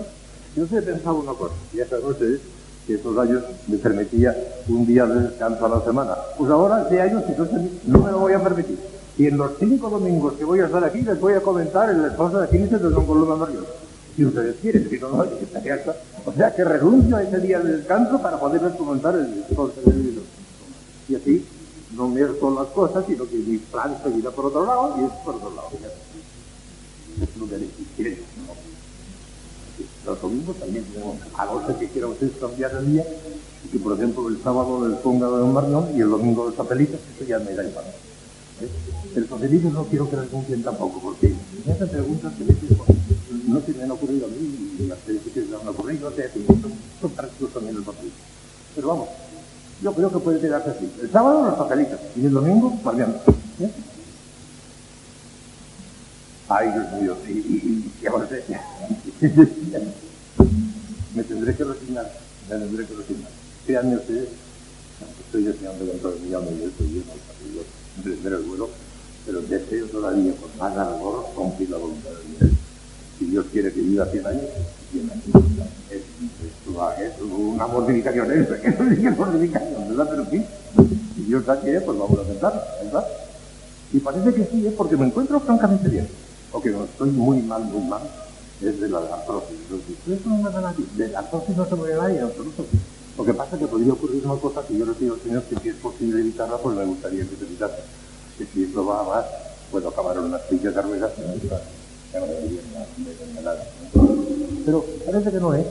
Yo 0.57 0.67
sé 0.67 0.83
pensado 0.83 1.17
una 1.17 1.33
cosa, 1.33 1.55
y 1.73 1.79
ya 1.79 1.87
saben 1.87 2.07
ustedes 2.07 2.41
que 2.87 2.95
esos 2.95 3.17
años 3.19 3.43
me 3.67 3.79
permitía 3.79 4.37
un 4.69 4.87
día 4.87 5.07
de 5.07 5.23
descanso 5.23 5.67
a 5.67 5.69
la 5.69 5.81
semana. 5.81 6.15
Pues 6.37 6.51
ahora, 6.51 6.83
hace 6.83 7.01
años, 7.01 7.23
entonces 7.27 7.61
no 7.87 7.99
me 7.99 8.11
lo 8.11 8.21
voy 8.21 8.35
a 8.35 8.43
permitir. 8.43 8.79
Y 9.17 9.27
en 9.27 9.39
los 9.39 9.53
cinco 9.59 9.89
domingos 9.89 10.35
que 10.35 10.45
voy 10.45 10.61
a 10.61 10.67
estar 10.67 10.85
aquí 10.85 11.03
les 11.03 11.21
voy 11.21 11.35
a 11.35 11.41
comentar 11.41 11.91
en 11.91 12.03
la 12.03 12.09
esposa 12.09 12.41
de 12.41 12.49
Cristo 12.49 12.79
de 12.79 12.91
Don 12.91 13.07
Columba 13.07 13.37
Mario. 13.37 13.65
Si 14.15 14.25
ustedes 14.25 14.57
quieren, 14.61 14.89
si 14.89 14.99
no, 14.99 15.09
no, 15.09 15.25
O 16.25 16.33
sea 16.33 16.55
que 16.55 16.65
renuncio 16.65 17.17
a 17.17 17.23
ese 17.23 17.39
día 17.39 17.59
de 17.61 17.79
descanso 17.79 18.21
para 18.21 18.39
poderles 18.39 18.75
comentar 18.75 19.15
el 19.15 19.45
esposa 19.49 19.81
del 19.85 20.03
libro. 20.03 20.23
Y 21.09 21.15
así 21.17 21.47
no 21.97 22.09
mierto 22.09 22.51
las 22.51 22.69
cosas, 22.69 23.05
sino 23.07 23.29
que 23.29 23.37
mi 23.37 23.59
plan 23.59 23.97
seguirá 24.03 24.31
por 24.31 24.47
otro 24.47 24.67
lado 24.67 24.97
y 25.01 25.05
es 25.05 25.13
por 25.25 25.37
otro 25.37 25.51
lado. 25.51 25.69
Es 27.23 27.37
lo 27.37 27.49
que 27.49 27.69
quieren. 27.97 28.19
Los 30.05 30.21
domingos 30.21 30.57
también 30.57 30.85
tenemos 30.85 31.17
a 31.37 31.67
ser 31.67 31.77
que 31.77 31.89
quiera 31.89 32.09
usted 32.09 32.31
cambiar 32.39 32.73
el 32.75 32.93
día, 32.93 33.07
y 33.65 33.69
que 33.69 33.79
por 33.79 33.95
ejemplo 33.95 34.29
el 34.29 34.43
sábado 34.43 34.87
les 34.87 34.99
ponga 34.99 35.27
de 35.27 35.43
un 35.43 35.55
Marñón 35.55 35.89
y 35.97 36.01
el 36.01 36.11
domingo 36.11 36.51
de 36.51 36.57
papelitos, 36.57 37.01
eso 37.15 37.25
ya 37.27 37.39
me 37.39 37.55
da 37.55 37.65
igual. 37.65 37.87
¿Eh? 38.61 38.69
El 39.17 39.25
papelito 39.25 39.71
no 39.71 39.85
quiero 39.85 40.09
que 40.11 40.17
les 40.17 40.29
cumplen 40.29 40.63
tampoco, 40.63 41.01
porque 41.01 41.33
me 41.65 41.73
hacen 41.73 41.89
preguntas 41.89 42.33
que 42.35 42.45
no 42.45 43.61
se 43.61 43.73
me 43.73 43.83
han 43.83 43.91
ocurrido 43.91 44.27
a 44.27 44.29
mí 44.29 44.77
y 44.79 44.87
las 44.87 44.99
que 44.99 45.19
se 45.33 45.41
me 45.47 45.57
han 45.57 45.69
ocurrido, 45.69 46.09
o 46.09 46.13
sea, 46.13 46.31
son 47.01 47.11
prácticos 47.13 47.53
también 47.55 47.77
el 47.77 47.83
papelito. 47.83 48.17
Pero 48.75 48.89
vamos, 48.89 49.09
yo 49.83 49.93
creo 49.93 50.11
que 50.11 50.19
puede 50.19 50.41
quedarse 50.41 50.71
así. 50.71 50.91
El 51.03 51.11
sábado 51.11 51.45
los 51.45 51.55
papelitos 51.55 51.99
y 52.17 52.27
el 52.27 52.33
domingo 52.33 52.71
guardián. 52.83 53.17
¿Eh? 53.61 53.71
Ay, 56.49 56.71
Dios 56.73 56.93
mío, 57.01 57.17
y, 57.27 57.33
y, 57.33 57.93
y 58.03 58.07
ahora 58.07 58.29
me 61.15 61.23
tendré 61.23 61.57
que 61.57 61.65
resignar, 61.65 62.13
me 62.49 62.59
tendré 62.59 62.87
que 62.87 62.95
resignar. 62.95 63.31
Créanme 63.65 63.97
ustedes, 63.97 64.29
estoy 65.25 65.45
deseando 65.45 65.87
dentro 65.87 66.11
de 66.13 66.21
mi 66.21 66.35
alma 66.35 66.51
y 66.51 66.65
estoy 66.65 66.87
lleno 66.89 67.13
de 67.13 67.65
emprender 67.97 68.33
el 68.35 68.43
vuelo, 68.43 68.69
pero 69.25 69.41
deseo 69.41 69.87
todavía 69.87 70.35
con 70.37 70.51
más 70.59 70.77
ardor 70.77 71.27
cumplir 71.35 71.71
la 71.71 71.79
voluntad 71.79 72.11
de 72.11 72.47
Dios. 72.47 72.59
Si 73.19 73.25
Dios 73.27 73.47
quiere 73.51 73.73
que 73.73 73.81
viva 73.81 74.07
100 74.07 74.27
años, 74.27 74.43
100 74.93 75.11
años. 75.11 75.25
Es, 76.99 77.13
es 77.13 77.21
una 77.21 77.67
mortificación, 77.67 78.33
es, 78.33 78.51
es 78.51 78.81
una 78.81 79.11
mortificación, 79.13 79.89
¿verdad? 79.89 80.09
Pero 80.11 80.27
sí, 80.31 80.45
si 81.15 81.23
Dios 81.23 81.47
da 81.47 81.61
que 81.61 81.81
pues 81.81 81.99
vamos 81.99 82.19
a 82.19 82.23
intentar, 82.23 82.79
¿verdad? 82.85 83.07
Y 83.93 83.99
parece 84.01 84.35
que 84.35 84.45
sí, 84.47 84.67
¿eh? 84.67 84.75
porque 84.77 84.97
me 84.97 85.07
encuentro 85.07 85.39
francamente 85.41 85.89
bien, 85.89 86.09
porque 86.51 86.71
no 86.71 86.85
estoy 86.85 87.11
muy 87.11 87.43
mal, 87.43 87.65
muy 87.65 87.83
mal, 87.89 88.03
es 88.61 88.81
de 88.81 88.89
la 88.89 88.99
artrosis. 88.99 89.59
Eso 90.07 90.29
no 90.29 90.37
me 90.39 90.51
da 90.51 90.61
nadie, 90.61 90.85
de 90.97 91.09
la 91.09 91.21
artrosis 91.21 91.57
no 91.57 91.67
se 91.67 91.75
muere 91.75 91.95
nadie 91.95 92.19
en 92.19 92.25
absoluto. 92.25 92.65
Lo 93.17 93.25
que 93.25 93.35
pasa 93.35 93.55
es 93.55 93.61
que 93.61 93.69
podría 93.69 93.93
ocurrir 93.93 94.27
una 94.27 94.41
cosa 94.41 94.67
que 94.67 94.77
yo 94.77 94.85
le 94.85 94.93
pido 94.95 95.15
al 95.15 95.21
Señor 95.21 95.43
que 95.45 95.57
si 95.61 95.69
es 95.69 95.77
posible 95.77 96.21
evitarla, 96.21 96.57
pues 96.59 96.77
me 96.77 96.85
gustaría 96.85 97.23
que 97.23 97.37
se 97.37 97.45
evitase. 97.45 97.83
Que 98.37 98.47
si 98.47 98.65
esto 98.65 98.85
va 98.85 99.01
a 99.01 99.05
más, 99.05 99.25
puedo 99.71 99.89
acabar 99.89 100.17
en 100.17 100.25
una 100.25 100.41
silla 100.49 100.73
de 100.73 100.83
ruedas 100.83 101.13
no. 101.19 101.57
Pero 104.65 104.85
parece 105.05 105.31
que 105.31 105.41
no 105.41 105.55
es, 105.55 105.67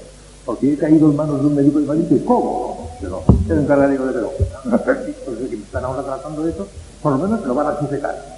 porque 0.45 0.73
he 0.73 0.77
caído 0.77 1.09
en 1.09 1.15
manos 1.15 1.41
de 1.41 1.47
un 1.47 1.55
médico 1.55 1.79
y 1.79 1.85
me 1.85 1.93
ha 1.93 1.95
dicho, 1.95 2.25
¿cómo? 2.25 2.89
Pero 2.99 3.23
se 3.47 3.53
encargaré 3.53 3.97
de 3.97 4.11
pero. 4.11 4.31
Entonces, 4.65 5.49
que 5.49 5.57
me 5.57 5.63
están 5.63 5.85
ahora 5.85 6.03
tratando 6.03 6.43
de 6.43 6.51
eso, 6.51 6.67
por 7.01 7.13
lo 7.13 7.17
menos 7.19 7.41
me 7.41 7.47
lo 7.47 7.55
van 7.55 7.67
a 7.67 7.79
sujetar. 7.79 8.33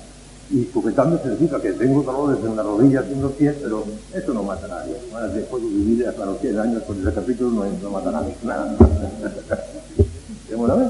Y 0.52 0.66
sujetando 0.72 1.18
significa 1.18 1.60
que 1.60 1.74
tengo 1.74 2.04
dolores 2.04 2.44
en 2.46 2.56
las 2.56 2.66
rodillas 2.66 3.06
y 3.10 3.14
en 3.14 3.22
los 3.22 3.32
pies, 3.32 3.56
pero 3.62 3.84
eso 4.14 4.34
no 4.34 4.44
mata 4.44 4.66
a 4.66 4.80
nadie. 4.80 4.96
Bueno, 5.12 5.28
después 5.30 5.64
de 5.64 5.70
vivir 5.70 6.08
hasta 6.08 6.26
los 6.26 6.40
100 6.40 6.60
años 6.60 6.84
con 6.84 7.02
ese 7.02 7.12
capítulo 7.12 7.50
no, 7.50 7.66
no 7.82 7.90
mata 7.90 8.10
a 8.10 8.12
nadie. 8.12 8.36
Nada. 8.44 8.76
una 10.56 10.76
vez? 10.76 10.88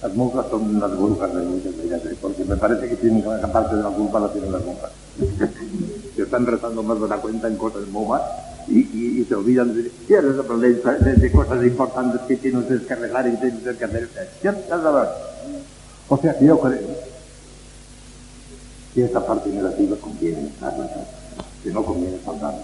Las 0.00 0.14
monjas 0.14 0.46
son 0.50 0.80
las 0.80 0.96
brujas 0.96 1.34
de 1.34 1.42
muchas 1.42 1.76
de 1.76 2.16
porque 2.20 2.44
me 2.44 2.56
parece 2.56 2.88
que 2.88 2.96
tienen 2.96 3.22
gran 3.22 3.52
parte 3.52 3.76
de 3.76 3.82
la 3.82 3.90
culpa 3.90 4.20
la 4.20 4.32
tienen 4.32 4.52
las 4.52 4.64
monjas. 4.64 4.90
que 6.16 6.22
están 6.22 6.46
rezando 6.46 6.82
más 6.82 7.00
de 7.00 7.08
la 7.08 7.16
cuenta 7.16 7.48
en 7.48 7.56
cosas 7.56 7.90
bobas 7.90 8.22
y, 8.68 9.24
se 9.28 9.34
olvidan 9.34 9.74
de, 9.74 9.90
de, 10.08 11.14
de, 11.14 11.32
cosas 11.32 11.64
importantes 11.64 12.20
que 12.22 12.36
tienen 12.36 12.64
que 12.64 12.92
arreglar 12.92 13.28
y 13.28 13.36
tienen 13.36 13.60
que 13.60 13.84
hacer. 13.84 14.08
O 16.08 16.18
sea 16.18 16.38
que 16.38 16.44
yo 16.46 16.60
creo 16.60 17.12
y 18.94 19.00
esta 19.00 19.24
parte 19.24 19.48
negativa 19.48 19.96
conviene 19.96 20.48
estarla, 20.48 20.90
que 21.62 21.70
no 21.70 21.82
conviene 21.82 22.18
saltar, 22.24 22.54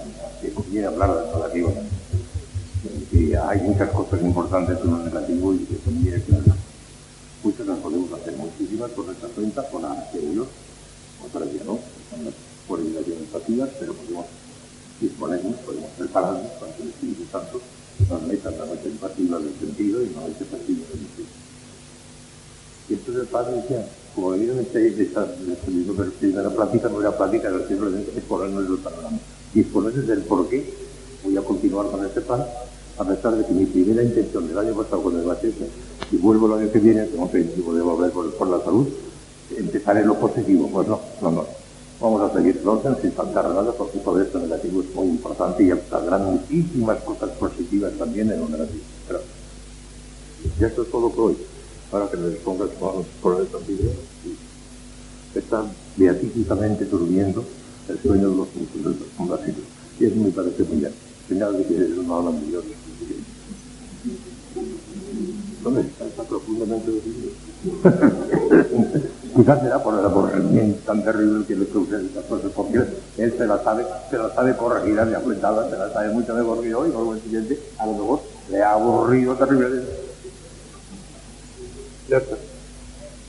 que 0.43 0.51
conviene 0.51 0.87
hablar 0.87 1.15
de 1.15 1.21
lo 1.21 1.37
negativo. 1.37 1.75
Y 3.13 3.35
hay 3.35 3.61
muchas 3.63 3.91
cosas 3.91 4.21
importantes 4.21 4.79
en 4.85 4.91
lo 4.91 4.99
negativo 4.99 5.55
y 5.55 5.59
que 5.61 5.77
conviene 5.79 6.23
que 6.23 6.33
Muchas 7.43 7.67
las 7.69 7.79
podemos 7.79 8.13
hacer, 8.13 8.37
muchísimas 8.37 8.91
por 8.91 9.07
nuestra 9.07 9.29
cuenta, 9.29 9.63
con 9.71 9.83
la 9.83 10.09
Dios, 10.13 10.49
otras 11.25 11.53
ya 11.53 11.65
no, 11.65 11.79
por 12.67 12.81
obligaciones 12.81 13.29
pasivas, 13.33 13.71
pero 13.79 13.95
podemos 13.95 14.27
disponernos, 15.01 15.57
podemos 15.67 15.91
prepararnos 15.97 16.53
para 16.61 16.75
que 16.75 16.83
el 16.83 16.89
Espíritu 16.89 17.25
Santo 17.31 17.61
nos 18.09 18.23
meta 18.23 18.51
la 18.51 18.67
noche 18.67 18.91
pasiva 19.01 19.39
del 19.39 19.55
sentido 19.59 20.03
y 20.03 20.11
la 20.11 20.21
noche 20.21 20.45
pasiva 20.51 20.87
del 20.89 21.03
espíritu. 21.03 21.39
Y 22.89 22.95
entonces 22.95 23.23
el 23.23 23.29
Padre 23.29 23.57
decía, 23.57 23.87
como 24.15 24.31
vieron 24.33 24.59
este, 24.61 25.03
esta, 25.03 25.27
primera 26.19 26.51
plática 26.51 26.89
no 26.89 27.01
era 27.01 27.17
plática, 27.17 27.49
era 27.49 27.67
simplemente 27.67 28.13
exponernos 28.17 28.67
el 28.67 28.79
panorama. 28.79 29.19
Y 29.55 29.61
exponerles 29.61 30.09
el 30.09 30.23
por 30.23 30.49
qué 30.49 30.73
voy 31.25 31.37
a 31.37 31.43
continuar 31.43 31.91
con 31.91 32.05
este 32.05 32.21
plan, 32.23 32.45
a 32.99 33.05
pesar 33.05 33.37
de 33.37 33.45
que 33.45 33.53
mi 33.53 33.67
primera 33.67 34.03
intención 34.03 34.49
del 34.49 34.59
año 34.59 34.75
pasado 34.75 35.03
con 35.03 35.19
el 35.19 35.25
bautismo, 35.25 35.67
y 36.11 36.17
vuelvo 36.17 36.47
el 36.47 36.63
año 36.63 36.73
que 36.73 36.79
viene, 36.79 37.09
como 37.09 37.25
objetivo 37.25 37.75
de 37.75 37.83
volver 37.83 38.11
por, 38.11 38.33
por 38.35 38.49
la 38.49 38.65
salud, 38.65 38.89
empezar 39.57 39.99
en 39.99 40.07
lo 40.07 40.15
positivo. 40.15 40.69
Pues 40.73 40.89
no, 40.89 41.01
no, 41.21 41.31
no. 41.31 41.68
Vamos 42.01 42.23
a 42.23 42.33
seguir 42.33 42.63
orden 42.65 42.97
sin 43.03 43.13
faltar 43.13 43.49
nada, 43.49 43.73
porque 43.73 43.99
todo 43.99 44.23
esto 44.23 44.39
negativo 44.39 44.83
es 44.83 44.95
muy 44.95 45.09
importante 45.09 45.65
y 45.65 45.73
saldrán 45.91 46.25
muchísimas 46.27 47.03
cosas 47.03 47.31
positivas 47.31 47.93
también 47.99 48.31
en 48.31 48.41
lo 48.41 48.49
negativo. 48.49 48.85
Pero, 49.09 49.21
y 50.61 50.65
esto 50.65 50.83
es 50.83 50.91
todo 50.91 51.11
por 51.11 51.31
hoy 51.31 51.37
para 51.91 52.09
que 52.09 52.17
me 52.17 52.31
pongas 52.37 52.69
por 53.21 53.41
el 53.41 53.49
video. 53.67 53.91
Está 55.35 55.65
beatíficamente 55.97 56.85
durmiendo 56.85 57.45
el 57.89 58.01
sueño 58.01 58.31
de 58.31 58.37
los 58.37 58.49
del 58.55 59.55
Y 59.99 60.05
eso 60.05 60.17
me 60.17 60.31
parece 60.31 60.63
muy 60.65 60.79
bien. 60.79 60.93
Señal 61.29 61.59
de 61.59 61.65
que 61.65 61.75
no 62.07 62.15
hablan 62.15 62.41
de 62.41 62.47
Dios. 62.47 62.65
¿Dónde 65.65 65.81
está? 65.81 66.05
Está 66.07 66.23
profundamente 66.23 66.91
dormido. 66.93 67.31
Quizás 69.39 69.61
será 69.61 69.81
por 69.81 69.97
el 69.97 70.05
aborrecimiento 70.05 70.81
tan 70.85 71.05
terrible 71.05 71.47
que 71.47 71.55
le 71.55 71.69
causa 71.69 72.01
estas 72.01 72.25
cosas, 72.25 72.51
porque 72.57 72.83
él 73.19 73.35
se 73.39 73.47
la 73.47 73.63
sabe, 73.63 73.87
se 74.11 74.19
la 74.19 74.35
sabe 74.35 74.57
corregir 74.57 74.97
de 74.97 75.15
afrentada, 75.15 75.71
se 75.71 75.79
la 75.79 75.93
sabe 75.93 76.09
mucho 76.09 76.35
mejor 76.35 76.61
que 76.61 76.71
yo, 76.71 76.85
y 76.85 76.91
por 76.91 77.15
el 77.15 77.23
siguiente, 77.23 77.57
a 77.79 77.87
lo 77.87 77.93
mejor 77.93 78.21
le 78.51 78.61
ha 78.61 78.73
aburrido 78.73 79.37
terriblemente. 79.37 79.93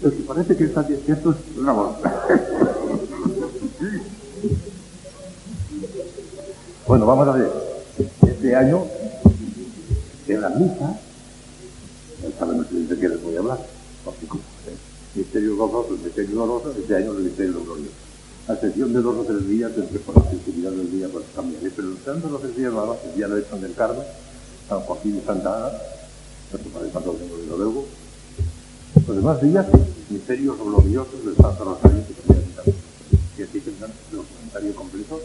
Lo 0.01 0.09
que 0.09 0.17
parece 0.27 0.57
que 0.57 0.63
está 0.63 0.81
despierto 0.81 1.29
es 1.29 1.37
una 1.59 1.73
voz. 1.73 1.97
bueno, 6.87 7.05
vamos 7.05 7.27
a 7.27 7.33
ver. 7.33 7.51
Este 8.25 8.55
año, 8.55 8.83
en 10.27 10.41
la 10.41 10.49
misa, 10.49 10.97
ya 12.23 12.29
saben 12.39 12.61
ustedes 12.61 12.89
de 12.89 12.97
qué 12.97 13.09
les 13.09 13.21
voy 13.21 13.35
a 13.35 13.39
hablar, 13.41 13.59
misterio 15.15 15.57
gozoso, 15.57 15.97
misterio 16.03 16.35
doloroso, 16.35 16.73
este 16.77 16.95
año 16.95 17.11
el 17.11 17.23
misterio 17.23 17.63
glorioso. 17.63 17.91
A 18.47 18.53
excepción 18.53 18.93
de 18.93 19.01
dos 19.01 19.15
o 19.17 19.23
tres 19.23 19.47
días, 19.47 19.71
entre 19.75 19.99
por 19.99 20.15
la 20.15 20.23
festividad 20.23 20.71
del 20.71 20.91
día, 20.91 21.07
pues 21.11 21.25
cambiaré, 21.35 21.69
pero 21.75 21.89
durante 21.89 22.27
dos 22.27 22.39
o 22.39 22.39
tres 22.39 22.57
días 22.57 22.73
nada 22.73 22.97
el 23.05 23.15
día 23.15 23.27
de 23.27 23.43
San 23.45 23.61
del 23.61 23.73
Carmen, 23.73 24.03
San 24.67 24.79
Joaquín 24.81 25.17
y 25.17 25.25
Santa 25.25 25.67
Ana, 25.67 25.77
Santo 26.51 26.69
Padre 26.69 26.91
Santo 26.91 27.13
Domingo 27.13 27.37
de 27.37 27.57
luego. 27.57 27.85
Los 29.07 29.15
demás 29.15 29.41
días, 29.41 29.67
misterios 30.09 30.57
gloriosos 30.57 31.25
del 31.25 31.35
Santo 31.35 31.63
Rosario 31.63 32.03
que 32.07 32.13
también 32.13 32.49
y 33.39 33.43
así 33.43 33.59
tendrán 33.61 33.91
el 34.11 34.17
comentario 34.17 34.75
completo. 34.75 35.19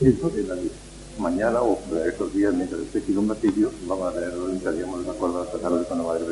Eso 0.00 0.32
es 0.36 0.48
la 0.48 0.54
misa. 0.54 0.74
Mañana 1.18 1.60
o 1.60 1.78
estos 2.06 2.32
días, 2.32 2.54
mientras 2.54 2.80
esté 2.80 3.00
aquí 3.00 3.12
un 3.12 3.26
martillo, 3.26 3.70
vamos 3.86 4.10
a 4.10 4.14
tener 4.14 4.32
lo 4.32 4.50
estaríamos 4.50 5.04
de 5.04 5.10
acuerdo 5.10 5.42
a 5.42 5.50
tratar 5.50 5.72
de 5.72 5.84
con 5.84 5.98
la 5.98 6.04
Madre. 6.04 6.24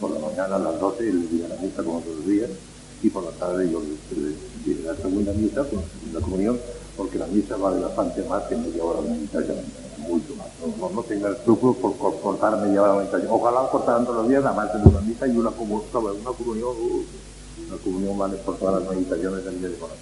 Por 0.00 0.10
la 0.10 0.20
mañana 0.20 0.56
a 0.56 0.58
las 0.58 0.80
12 0.80 1.08
el 1.08 1.28
día 1.28 1.42
de 1.44 1.48
la 1.48 1.60
misa 1.60 1.82
como 1.82 2.00
todos 2.00 2.16
los 2.16 2.26
días 2.26 2.50
y 3.02 3.10
por 3.10 3.24
la 3.24 3.30
tarde 3.32 3.70
yo 3.70 3.80
diré 4.64 4.82
la 4.82 4.94
segunda 4.96 5.32
misa 5.32 5.64
con 5.64 5.80
la 5.80 5.88
segunda 5.88 6.20
comunión 6.20 6.58
porque 6.96 7.18
la 7.18 7.26
misa 7.26 7.56
vale 7.56 7.80
bastante 7.80 8.22
más 8.24 8.42
que 8.44 8.56
media 8.56 8.82
hora 8.82 9.00
de 9.02 9.10
meditación, 9.10 9.56
mucho 9.98 10.34
más. 10.34 10.48
No, 10.80 10.90
no, 10.90 11.02
tenga 11.04 11.30
escrúpulos 11.30 11.76
por, 11.76 11.94
por, 11.94 12.20
cortar 12.20 12.60
media 12.60 12.82
hora 12.82 12.92
de 12.94 12.98
meditación. 12.98 13.30
Ojalá 13.30 13.70
cortaran 13.70 14.04
todos 14.04 14.16
los 14.18 14.28
días, 14.28 14.42
nada 14.42 14.56
más 14.56 14.72
de 14.72 14.88
una 14.88 15.00
misa 15.00 15.28
y 15.28 15.36
una, 15.36 15.50
comunión, 15.52 15.84
una 15.94 16.32
comunión, 16.32 16.74
una 17.68 17.76
comunión 17.84 18.18
vale 18.18 18.36
por 18.38 18.56
todas 18.58 18.82
las 18.82 18.90
meditaciones 18.90 19.44
del 19.44 19.60
día 19.60 19.68
de 19.68 19.76
corazón. 19.76 19.98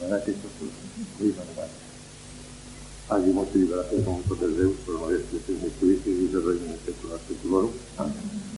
La 0.00 0.16
verdad. 0.16 1.68
Allí 3.08 3.32
muchas 3.32 3.70
gracias 3.70 4.04
con 4.04 4.14
muchos 4.14 4.40
deseos, 4.40 4.72
pero 4.84 4.98
no 4.98 5.10
es 5.10 5.22
que 5.30 5.38
se 5.38 5.52
me 5.52 5.68
y 5.68 6.28
se 6.32 6.40
rey 6.40 6.58
en 6.64 6.72
este 6.72 6.94
Amén. 7.98 8.46